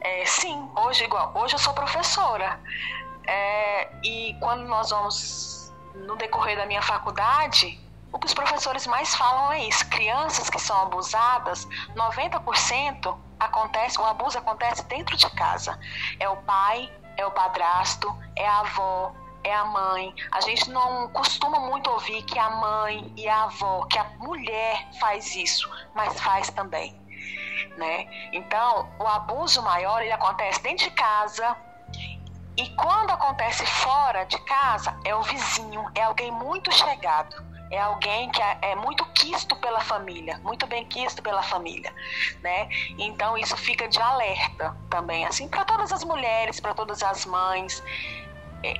[0.00, 1.32] é, sim, hoje igual.
[1.34, 2.60] Hoje eu sou professora.
[3.26, 7.78] É, e quando nós vamos no decorrer da minha faculdade,
[8.18, 14.04] o que os professores mais falam é isso: crianças que são abusadas, 90% acontece, o
[14.04, 15.78] abuso acontece dentro de casa.
[16.18, 19.14] É o pai, é o padrasto, é a avó,
[19.44, 20.12] é a mãe.
[20.32, 24.88] A gente não costuma muito ouvir que a mãe e a avó, que a mulher
[24.98, 27.00] faz isso, mas faz também,
[27.76, 28.08] né?
[28.32, 31.56] Então, o abuso maior ele acontece dentro de casa.
[32.56, 38.30] E quando acontece fora de casa, é o vizinho, é alguém muito chegado é alguém
[38.30, 41.92] que é, muito quisto pela família, muito bem quisto pela família,
[42.42, 42.68] né?
[42.98, 47.82] Então isso fica de alerta também, assim, para todas as mulheres, para todas as mães.
[48.62, 48.74] É,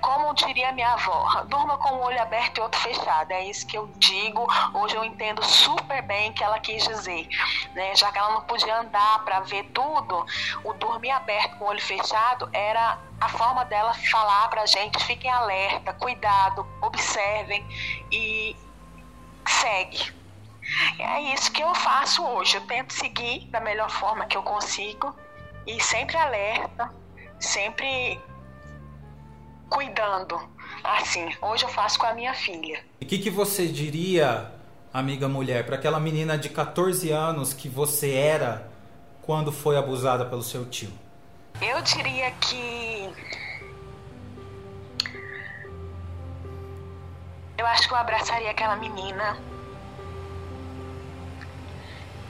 [0.00, 3.30] como diria minha avó, durma com o olho aberto e outro fechado.
[3.30, 4.46] É isso que eu digo.
[4.74, 7.28] Hoje eu entendo super bem o que ela quis dizer.
[7.74, 7.94] Né?
[7.94, 10.24] Já que ela não podia andar para ver tudo,
[10.64, 15.02] o dormir aberto com o olho fechado era a forma dela falar para a gente:
[15.04, 17.66] fiquem alerta, cuidado, observem
[18.10, 18.56] e
[19.46, 20.14] segue.
[20.98, 22.56] É isso que eu faço hoje.
[22.56, 25.14] Eu tento seguir da melhor forma que eu consigo
[25.66, 26.92] e sempre alerta,
[27.38, 28.20] sempre
[29.68, 30.38] cuidando.
[30.82, 32.82] Assim, hoje eu faço com a minha filha.
[33.00, 34.52] E o que, que você diria,
[34.92, 38.70] amiga mulher, para aquela menina de 14 anos que você era
[39.22, 40.90] quando foi abusada pelo seu tio?
[41.60, 43.10] Eu diria que.
[47.58, 49.38] Eu acho que eu abraçaria aquela menina.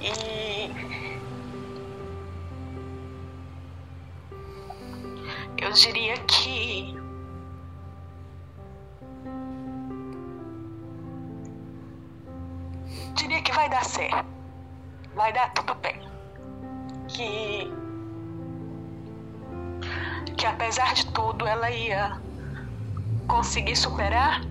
[0.01, 1.07] E.
[5.59, 6.97] Eu diria que
[13.47, 14.26] que vai dar certo.
[15.14, 15.97] Vai dar tudo bem.
[17.07, 17.72] Que.
[20.36, 22.20] Que apesar de tudo ela ia
[23.28, 24.42] conseguir superar.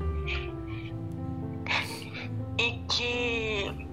[2.57, 3.87] E que.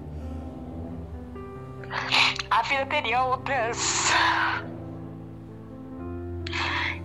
[2.50, 4.12] A vida teria outras.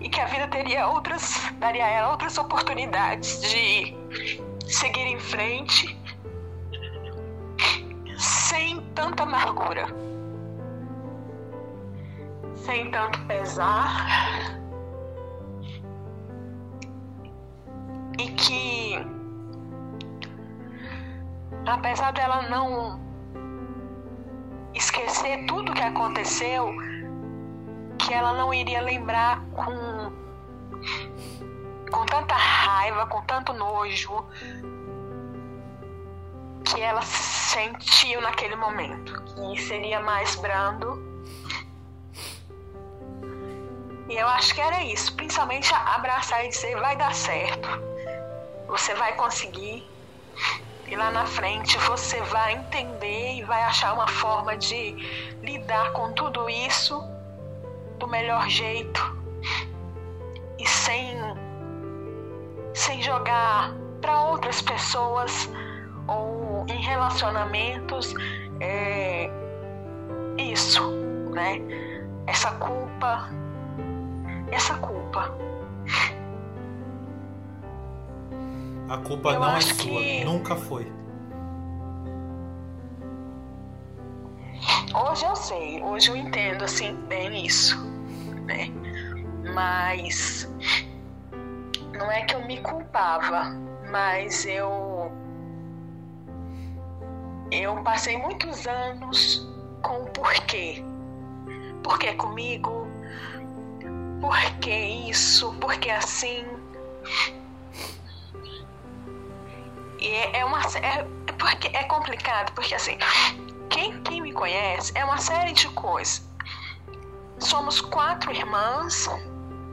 [0.00, 1.50] E que a vida teria outras.
[1.58, 3.96] daria a ela outras oportunidades de
[4.68, 5.97] seguir em frente
[8.58, 9.86] sem tanta amargura,
[12.56, 14.04] sem tanto pesar,
[18.18, 18.98] e que,
[21.66, 23.00] apesar dela não
[24.74, 26.72] esquecer tudo que aconteceu,
[27.96, 30.18] que ela não iria lembrar com
[31.92, 34.24] com tanta raiva, com tanto nojo,
[36.64, 37.00] que ela
[37.48, 41.02] sentiu naquele momento, que seria mais brando.
[44.06, 47.68] E eu acho que era isso, principalmente abraçar e dizer vai dar certo.
[48.66, 49.86] Você vai conseguir.
[50.86, 54.92] E lá na frente você vai entender e vai achar uma forma de
[55.42, 57.02] lidar com tudo isso
[57.98, 59.18] do melhor jeito
[60.58, 61.18] e sem
[62.72, 65.50] sem jogar para outras pessoas
[66.06, 66.37] ou
[66.72, 68.14] em relacionamentos
[68.60, 69.30] é,
[70.36, 70.90] isso,
[71.32, 71.60] né?
[72.26, 73.30] Essa culpa,
[74.50, 75.34] essa culpa.
[78.88, 80.24] A culpa Eu não é sua, que...
[80.24, 80.90] nunca foi.
[84.94, 87.78] Hoje eu sei, hoje eu entendo assim bem isso,
[88.46, 88.70] né?
[89.54, 90.50] Mas
[91.96, 93.50] não é que eu me culpava,
[93.90, 95.12] mas eu
[97.50, 99.48] eu passei muitos anos
[99.82, 100.84] com o porquê.
[101.82, 102.86] Por que comigo?
[104.20, 104.74] Por que
[105.08, 105.52] isso?
[105.54, 106.44] Por que assim?
[109.98, 111.04] E é, é uma é,
[111.38, 112.98] porque é complicado, porque assim,
[113.70, 116.26] quem, quem me conhece é uma série de coisas.
[117.38, 119.08] Somos quatro irmãs,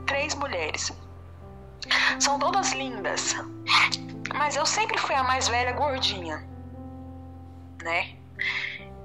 [0.06, 0.92] três mulheres.
[2.18, 3.34] São todas lindas.
[4.34, 6.55] Mas eu sempre fui a mais velha gordinha.
[7.86, 8.16] Né?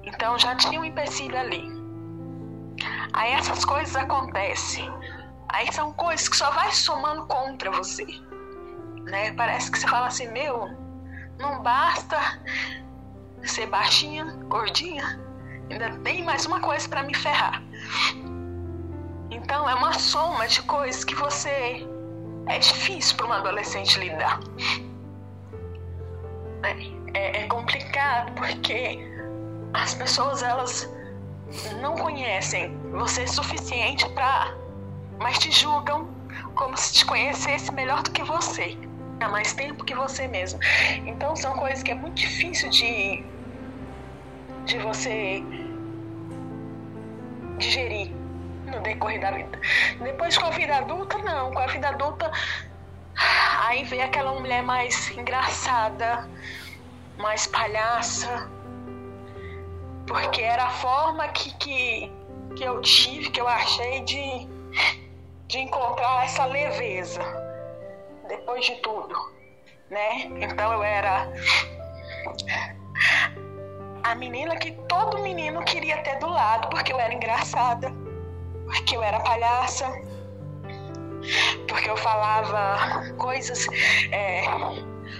[0.02, 1.62] Então já tinha um empecilho ali.
[3.12, 4.92] Aí essas coisas acontecem.
[5.50, 8.04] Aí são coisas que só vai somando contra você.
[9.04, 9.32] Né?
[9.34, 10.68] Parece que você fala assim, meu,
[11.38, 12.18] não basta
[13.44, 15.20] ser baixinha, gordinha,
[15.70, 17.62] ainda tem mais uma coisa para me ferrar.
[19.30, 21.86] Então é uma soma de coisas que você
[22.48, 24.40] é difícil para um adolescente lidar.
[26.64, 28.98] É, é, é complicado porque
[29.74, 30.88] as pessoas elas
[31.80, 34.54] não conhecem você suficiente para,
[35.18, 36.08] mas te julgam
[36.54, 38.76] como se te conhecesse melhor do que você
[39.20, 40.58] há mais tempo que você mesmo.
[41.06, 43.24] Então são coisas que é muito difícil de
[44.64, 45.42] de você
[47.58, 48.10] digerir
[48.66, 49.60] no decorrer da vida.
[50.00, 51.52] Depois com a vida adulta, não.
[51.52, 52.30] Com a vida adulta,
[53.66, 56.28] aí vem aquela mulher mais engraçada,
[57.16, 58.50] mais palhaça.
[60.06, 62.12] Porque era a forma que, que,
[62.56, 64.48] que eu tive, que eu achei de,
[65.46, 67.22] de encontrar essa leveza
[68.28, 69.14] depois de tudo,
[69.90, 70.24] né?
[70.40, 71.28] Então eu era
[74.02, 77.92] a menina que todo menino queria ter do lado, porque eu era engraçada,
[78.64, 79.86] porque eu era palhaça,
[81.68, 83.66] porque eu falava coisas,
[84.10, 84.42] é,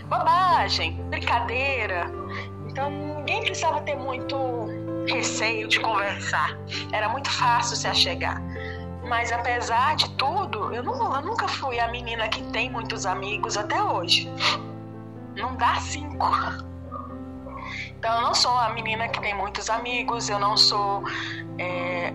[0.05, 2.11] bobagem, brincadeira.
[2.69, 4.37] Então ninguém precisava ter muito
[5.07, 6.57] receio de conversar.
[6.93, 8.41] Era muito fácil se achegar.
[9.09, 13.57] Mas apesar de tudo, eu, não, eu nunca fui a menina que tem muitos amigos
[13.57, 14.31] até hoje.
[15.37, 16.27] Não dá cinco.
[17.99, 21.05] Então, eu não sou a menina que tem muitos amigos, eu não sou
[21.59, 22.13] é,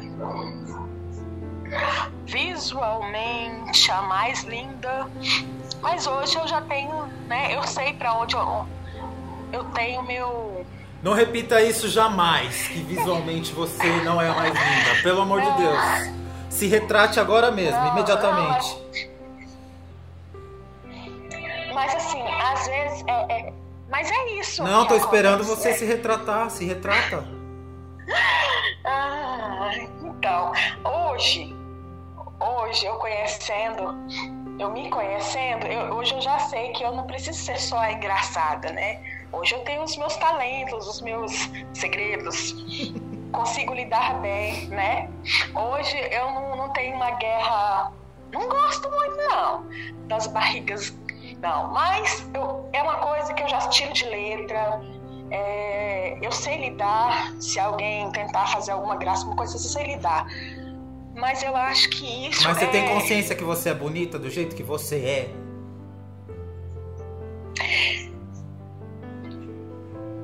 [2.26, 5.10] visualmente a mais linda,
[5.82, 7.56] mas hoje eu já tenho, né?
[7.56, 8.68] Eu sei para onde eu,
[9.54, 10.66] eu tenho meu.
[11.02, 16.18] Não repita isso jamais, que visualmente você não é mais linda, pelo amor de Deus.
[16.50, 18.78] Se retrate agora mesmo, não, imediatamente.
[20.84, 23.54] Não, mas assim, às vezes é, é
[23.90, 24.64] mas é isso.
[24.64, 26.50] Não, tô esperando você se retratar.
[26.50, 27.26] Se retrata.
[28.86, 29.72] ah,
[30.04, 30.52] então,
[30.84, 31.56] hoje,
[32.40, 33.96] hoje eu conhecendo,
[34.60, 37.92] eu me conhecendo, eu, hoje eu já sei que eu não preciso ser só a
[37.92, 39.00] engraçada, né?
[39.32, 42.56] Hoje eu tenho os meus talentos, os meus segredos.
[43.32, 45.10] Consigo lidar bem, né?
[45.54, 47.92] Hoje eu não, não tenho uma guerra.
[48.32, 49.66] Não gosto muito, não,
[50.08, 50.94] das barrigas
[51.42, 54.82] não, mas eu, é uma coisa que eu já tiro de letra.
[55.30, 57.34] É, eu sei lidar.
[57.40, 60.26] Se alguém tentar fazer alguma graça, uma coisa, eu sei lidar.
[61.18, 62.44] Mas eu acho que isso.
[62.48, 62.68] Mas você é...
[62.68, 65.30] tem consciência que você é bonita do jeito que você é?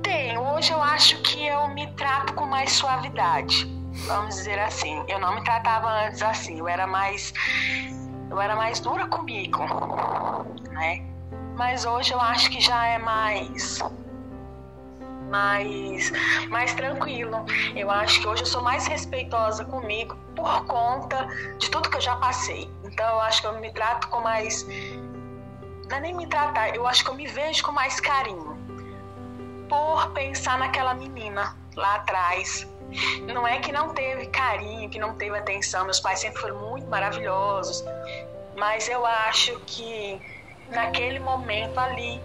[0.04, 0.41] Tenho.
[0.54, 3.68] Hoje eu acho que eu me trato com mais suavidade.
[4.06, 5.04] Vamos dizer assim.
[5.08, 6.60] Eu não me tratava antes assim.
[6.60, 7.34] Eu era mais
[8.30, 9.60] eu era mais dura comigo,
[10.70, 11.04] né?
[11.56, 13.80] Mas hoje eu acho que já é mais
[15.32, 16.12] mais
[16.50, 17.44] mais tranquilo.
[17.76, 21.26] Eu acho que hoje eu sou mais respeitosa comigo por conta
[21.58, 22.70] de tudo que eu já passei.
[22.84, 24.68] Então eu acho que eu me trato com mais
[25.89, 28.58] não é nem me tratar, eu acho que eu me vejo com mais carinho.
[29.70, 32.68] Por pensar naquela menina lá atrás
[33.34, 35.86] não é que não teve carinho, que não teve atenção.
[35.86, 37.84] Meus pais sempre foram muito maravilhosos.
[38.58, 40.22] Mas eu acho que
[40.70, 42.22] naquele momento ali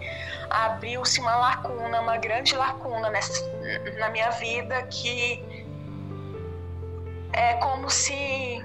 [0.49, 3.45] abriu-se uma lacuna, uma grande lacuna nessa,
[3.97, 5.43] na minha vida que
[7.39, 8.61] é como se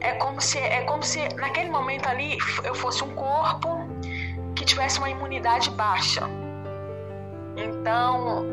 [0.00, 3.80] é como se é como se naquele momento ali eu fosse um corpo
[4.70, 6.22] tivesse uma imunidade baixa.
[7.56, 8.44] Então,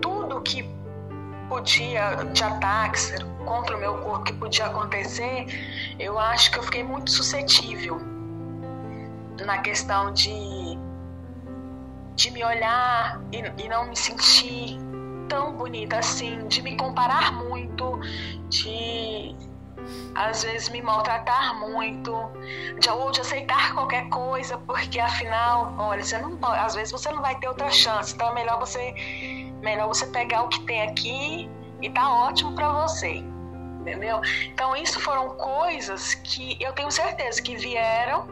[0.00, 0.68] tudo que
[1.48, 3.14] podia de ataques
[3.44, 5.46] contra o meu corpo que podia acontecer,
[5.98, 8.00] eu acho que eu fiquei muito suscetível
[9.44, 10.78] na questão de
[12.16, 14.76] de me olhar e, e não me sentir
[15.28, 18.00] tão bonita assim, de me comparar muito,
[18.48, 19.36] de
[20.14, 22.12] às vezes me maltratar muito,
[22.78, 27.10] de, ou de aceitar qualquer coisa, porque afinal, olha, você não pode, às vezes você
[27.10, 28.94] não vai ter outra chance, então é melhor você
[29.62, 31.50] melhor você pegar o que tem aqui
[31.80, 33.24] e tá ótimo para você.
[33.80, 34.20] Entendeu?
[34.46, 38.26] Então isso foram coisas que eu tenho certeza que vieram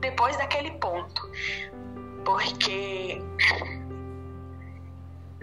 [0.00, 1.30] depois daquele ponto.
[2.24, 3.22] Porque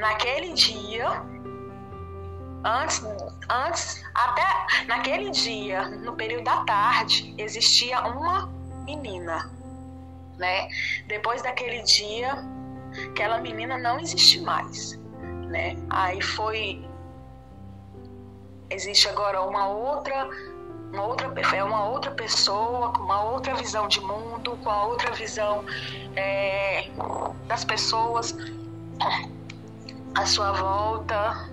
[0.02, 1.24] naquele dia
[2.64, 3.02] antes,
[3.50, 8.48] antes, até naquele dia, no período da tarde, existia uma
[8.86, 9.50] menina,
[10.38, 10.68] né?
[11.08, 12.34] Depois daquele dia,
[13.12, 15.00] aquela menina não existe mais,
[15.48, 15.76] né?
[15.90, 16.84] Aí foi
[18.70, 20.30] existe agora uma outra
[20.94, 25.12] uma outra é uma outra pessoa com uma outra visão de mundo com a outra
[25.12, 25.64] visão
[26.16, 26.90] é,
[27.48, 28.34] das pessoas
[30.16, 31.50] à sua volta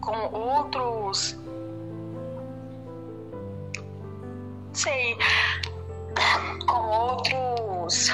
[0.00, 1.36] com outros.
[4.72, 5.16] Sei.
[6.66, 8.10] Com outros.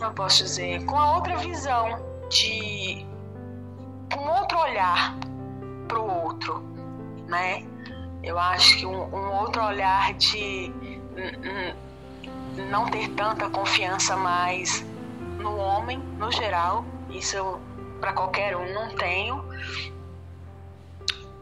[0.00, 0.84] Não posso dizer.
[0.84, 3.06] Com a outra visão de.
[4.12, 5.16] Com outro olhar
[5.86, 6.62] pro outro,
[7.26, 7.64] né?
[8.22, 10.72] Eu acho que um, um outro olhar de
[12.70, 14.84] não ter tanta confiança mais
[15.48, 16.84] no homem no geral.
[17.10, 17.58] Isso
[18.00, 19.42] para qualquer um, não tenho.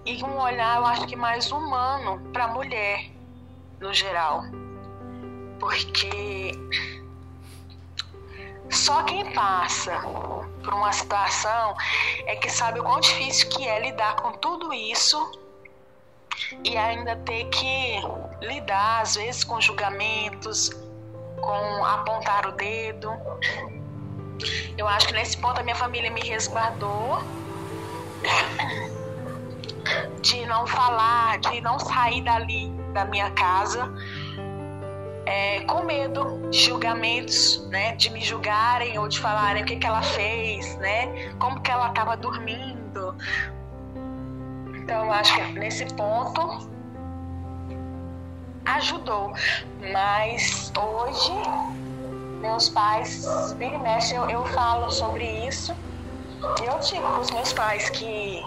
[0.04, 3.10] E um olhar, eu acho que mais humano para a mulher,
[3.80, 4.44] no geral.
[5.58, 6.52] Porque
[8.70, 10.00] só quem passa
[10.62, 11.74] por uma situação
[12.26, 15.18] é que sabe o quão difícil que é lidar com tudo isso
[16.62, 17.96] e ainda ter que
[18.42, 20.70] lidar, às vezes, com julgamentos,
[21.40, 23.10] com apontar o dedo.
[24.76, 27.22] Eu acho que nesse ponto a minha família me resguardou
[30.20, 33.92] de não falar, de não sair dali da minha casa
[35.26, 39.86] é, com medo de julgamentos, né, de me julgarem ou de falarem o que, que
[39.86, 43.14] ela fez, né, como que ela estava dormindo.
[44.76, 46.70] Então eu acho que nesse ponto
[48.64, 49.32] ajudou,
[49.92, 51.32] mas hoje
[52.46, 53.26] meus pais,
[53.58, 55.74] vira e mexe, eu, eu falo sobre isso.
[56.64, 58.42] Eu digo para os meus pais que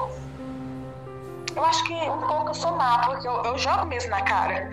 [1.55, 4.69] eu acho que um pouco eu sou má, porque eu, eu jogo mesmo na cara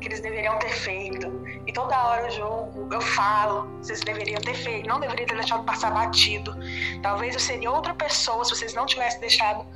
[0.00, 1.28] que eles deveriam ter feito.
[1.66, 5.62] E toda hora eu jogo, eu falo, vocês deveriam ter feito, não deveriam ter deixado
[5.64, 6.56] passar batido.
[7.02, 9.66] Talvez eu seria outra pessoa se vocês não tivessem deixado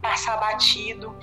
[0.00, 1.14] passar batido.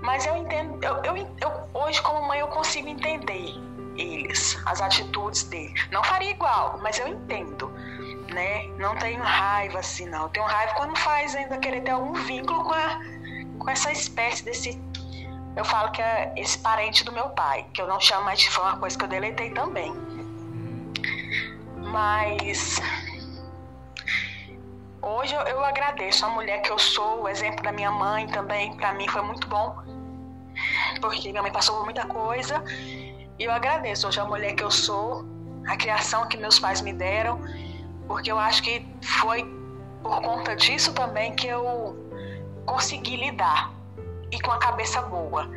[0.00, 3.54] Mas eu entendo, eu, eu, eu hoje como mãe eu consigo entender
[3.96, 5.74] eles, as atitudes dele.
[5.90, 7.68] Não faria igual, mas eu entendo,
[8.32, 8.66] né?
[8.78, 10.28] Não tenho raiva assim, não.
[10.28, 13.00] tenho raiva quando faz ainda querer ter algum vínculo com, a,
[13.58, 14.80] com essa espécie desse.
[15.56, 18.50] Eu falo que é esse parente do meu pai, que eu não chamo mais de
[18.50, 19.94] foi uma coisa que eu deletei também.
[21.76, 22.80] Mas
[25.00, 28.76] hoje eu, eu agradeço a mulher que eu sou, o exemplo da minha mãe também,
[28.76, 29.76] para mim foi muito bom,
[31.00, 32.64] porque minha mãe passou por muita coisa
[33.38, 35.24] e eu agradeço hoje a mulher que eu sou,
[35.66, 37.40] a criação que meus pais me deram,
[38.06, 39.44] porque eu acho que foi
[40.02, 41.96] por conta disso também que eu
[42.64, 43.72] consegui lidar
[44.30, 45.48] e com a cabeça boa.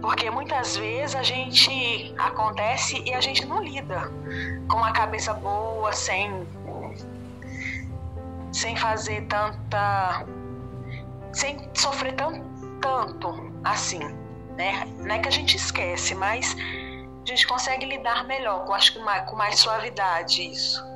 [0.00, 4.10] Porque muitas vezes a gente acontece e a gente não lida
[4.70, 6.46] com a cabeça boa, sem
[8.52, 10.24] sem fazer tanta
[11.32, 12.44] sem sofrer tão,
[12.80, 14.21] tanto assim
[14.56, 14.84] né?
[14.98, 18.98] Não é que a gente esquece, mas a gente consegue lidar melhor, com, acho que
[18.98, 20.91] mais, com mais suavidade isso.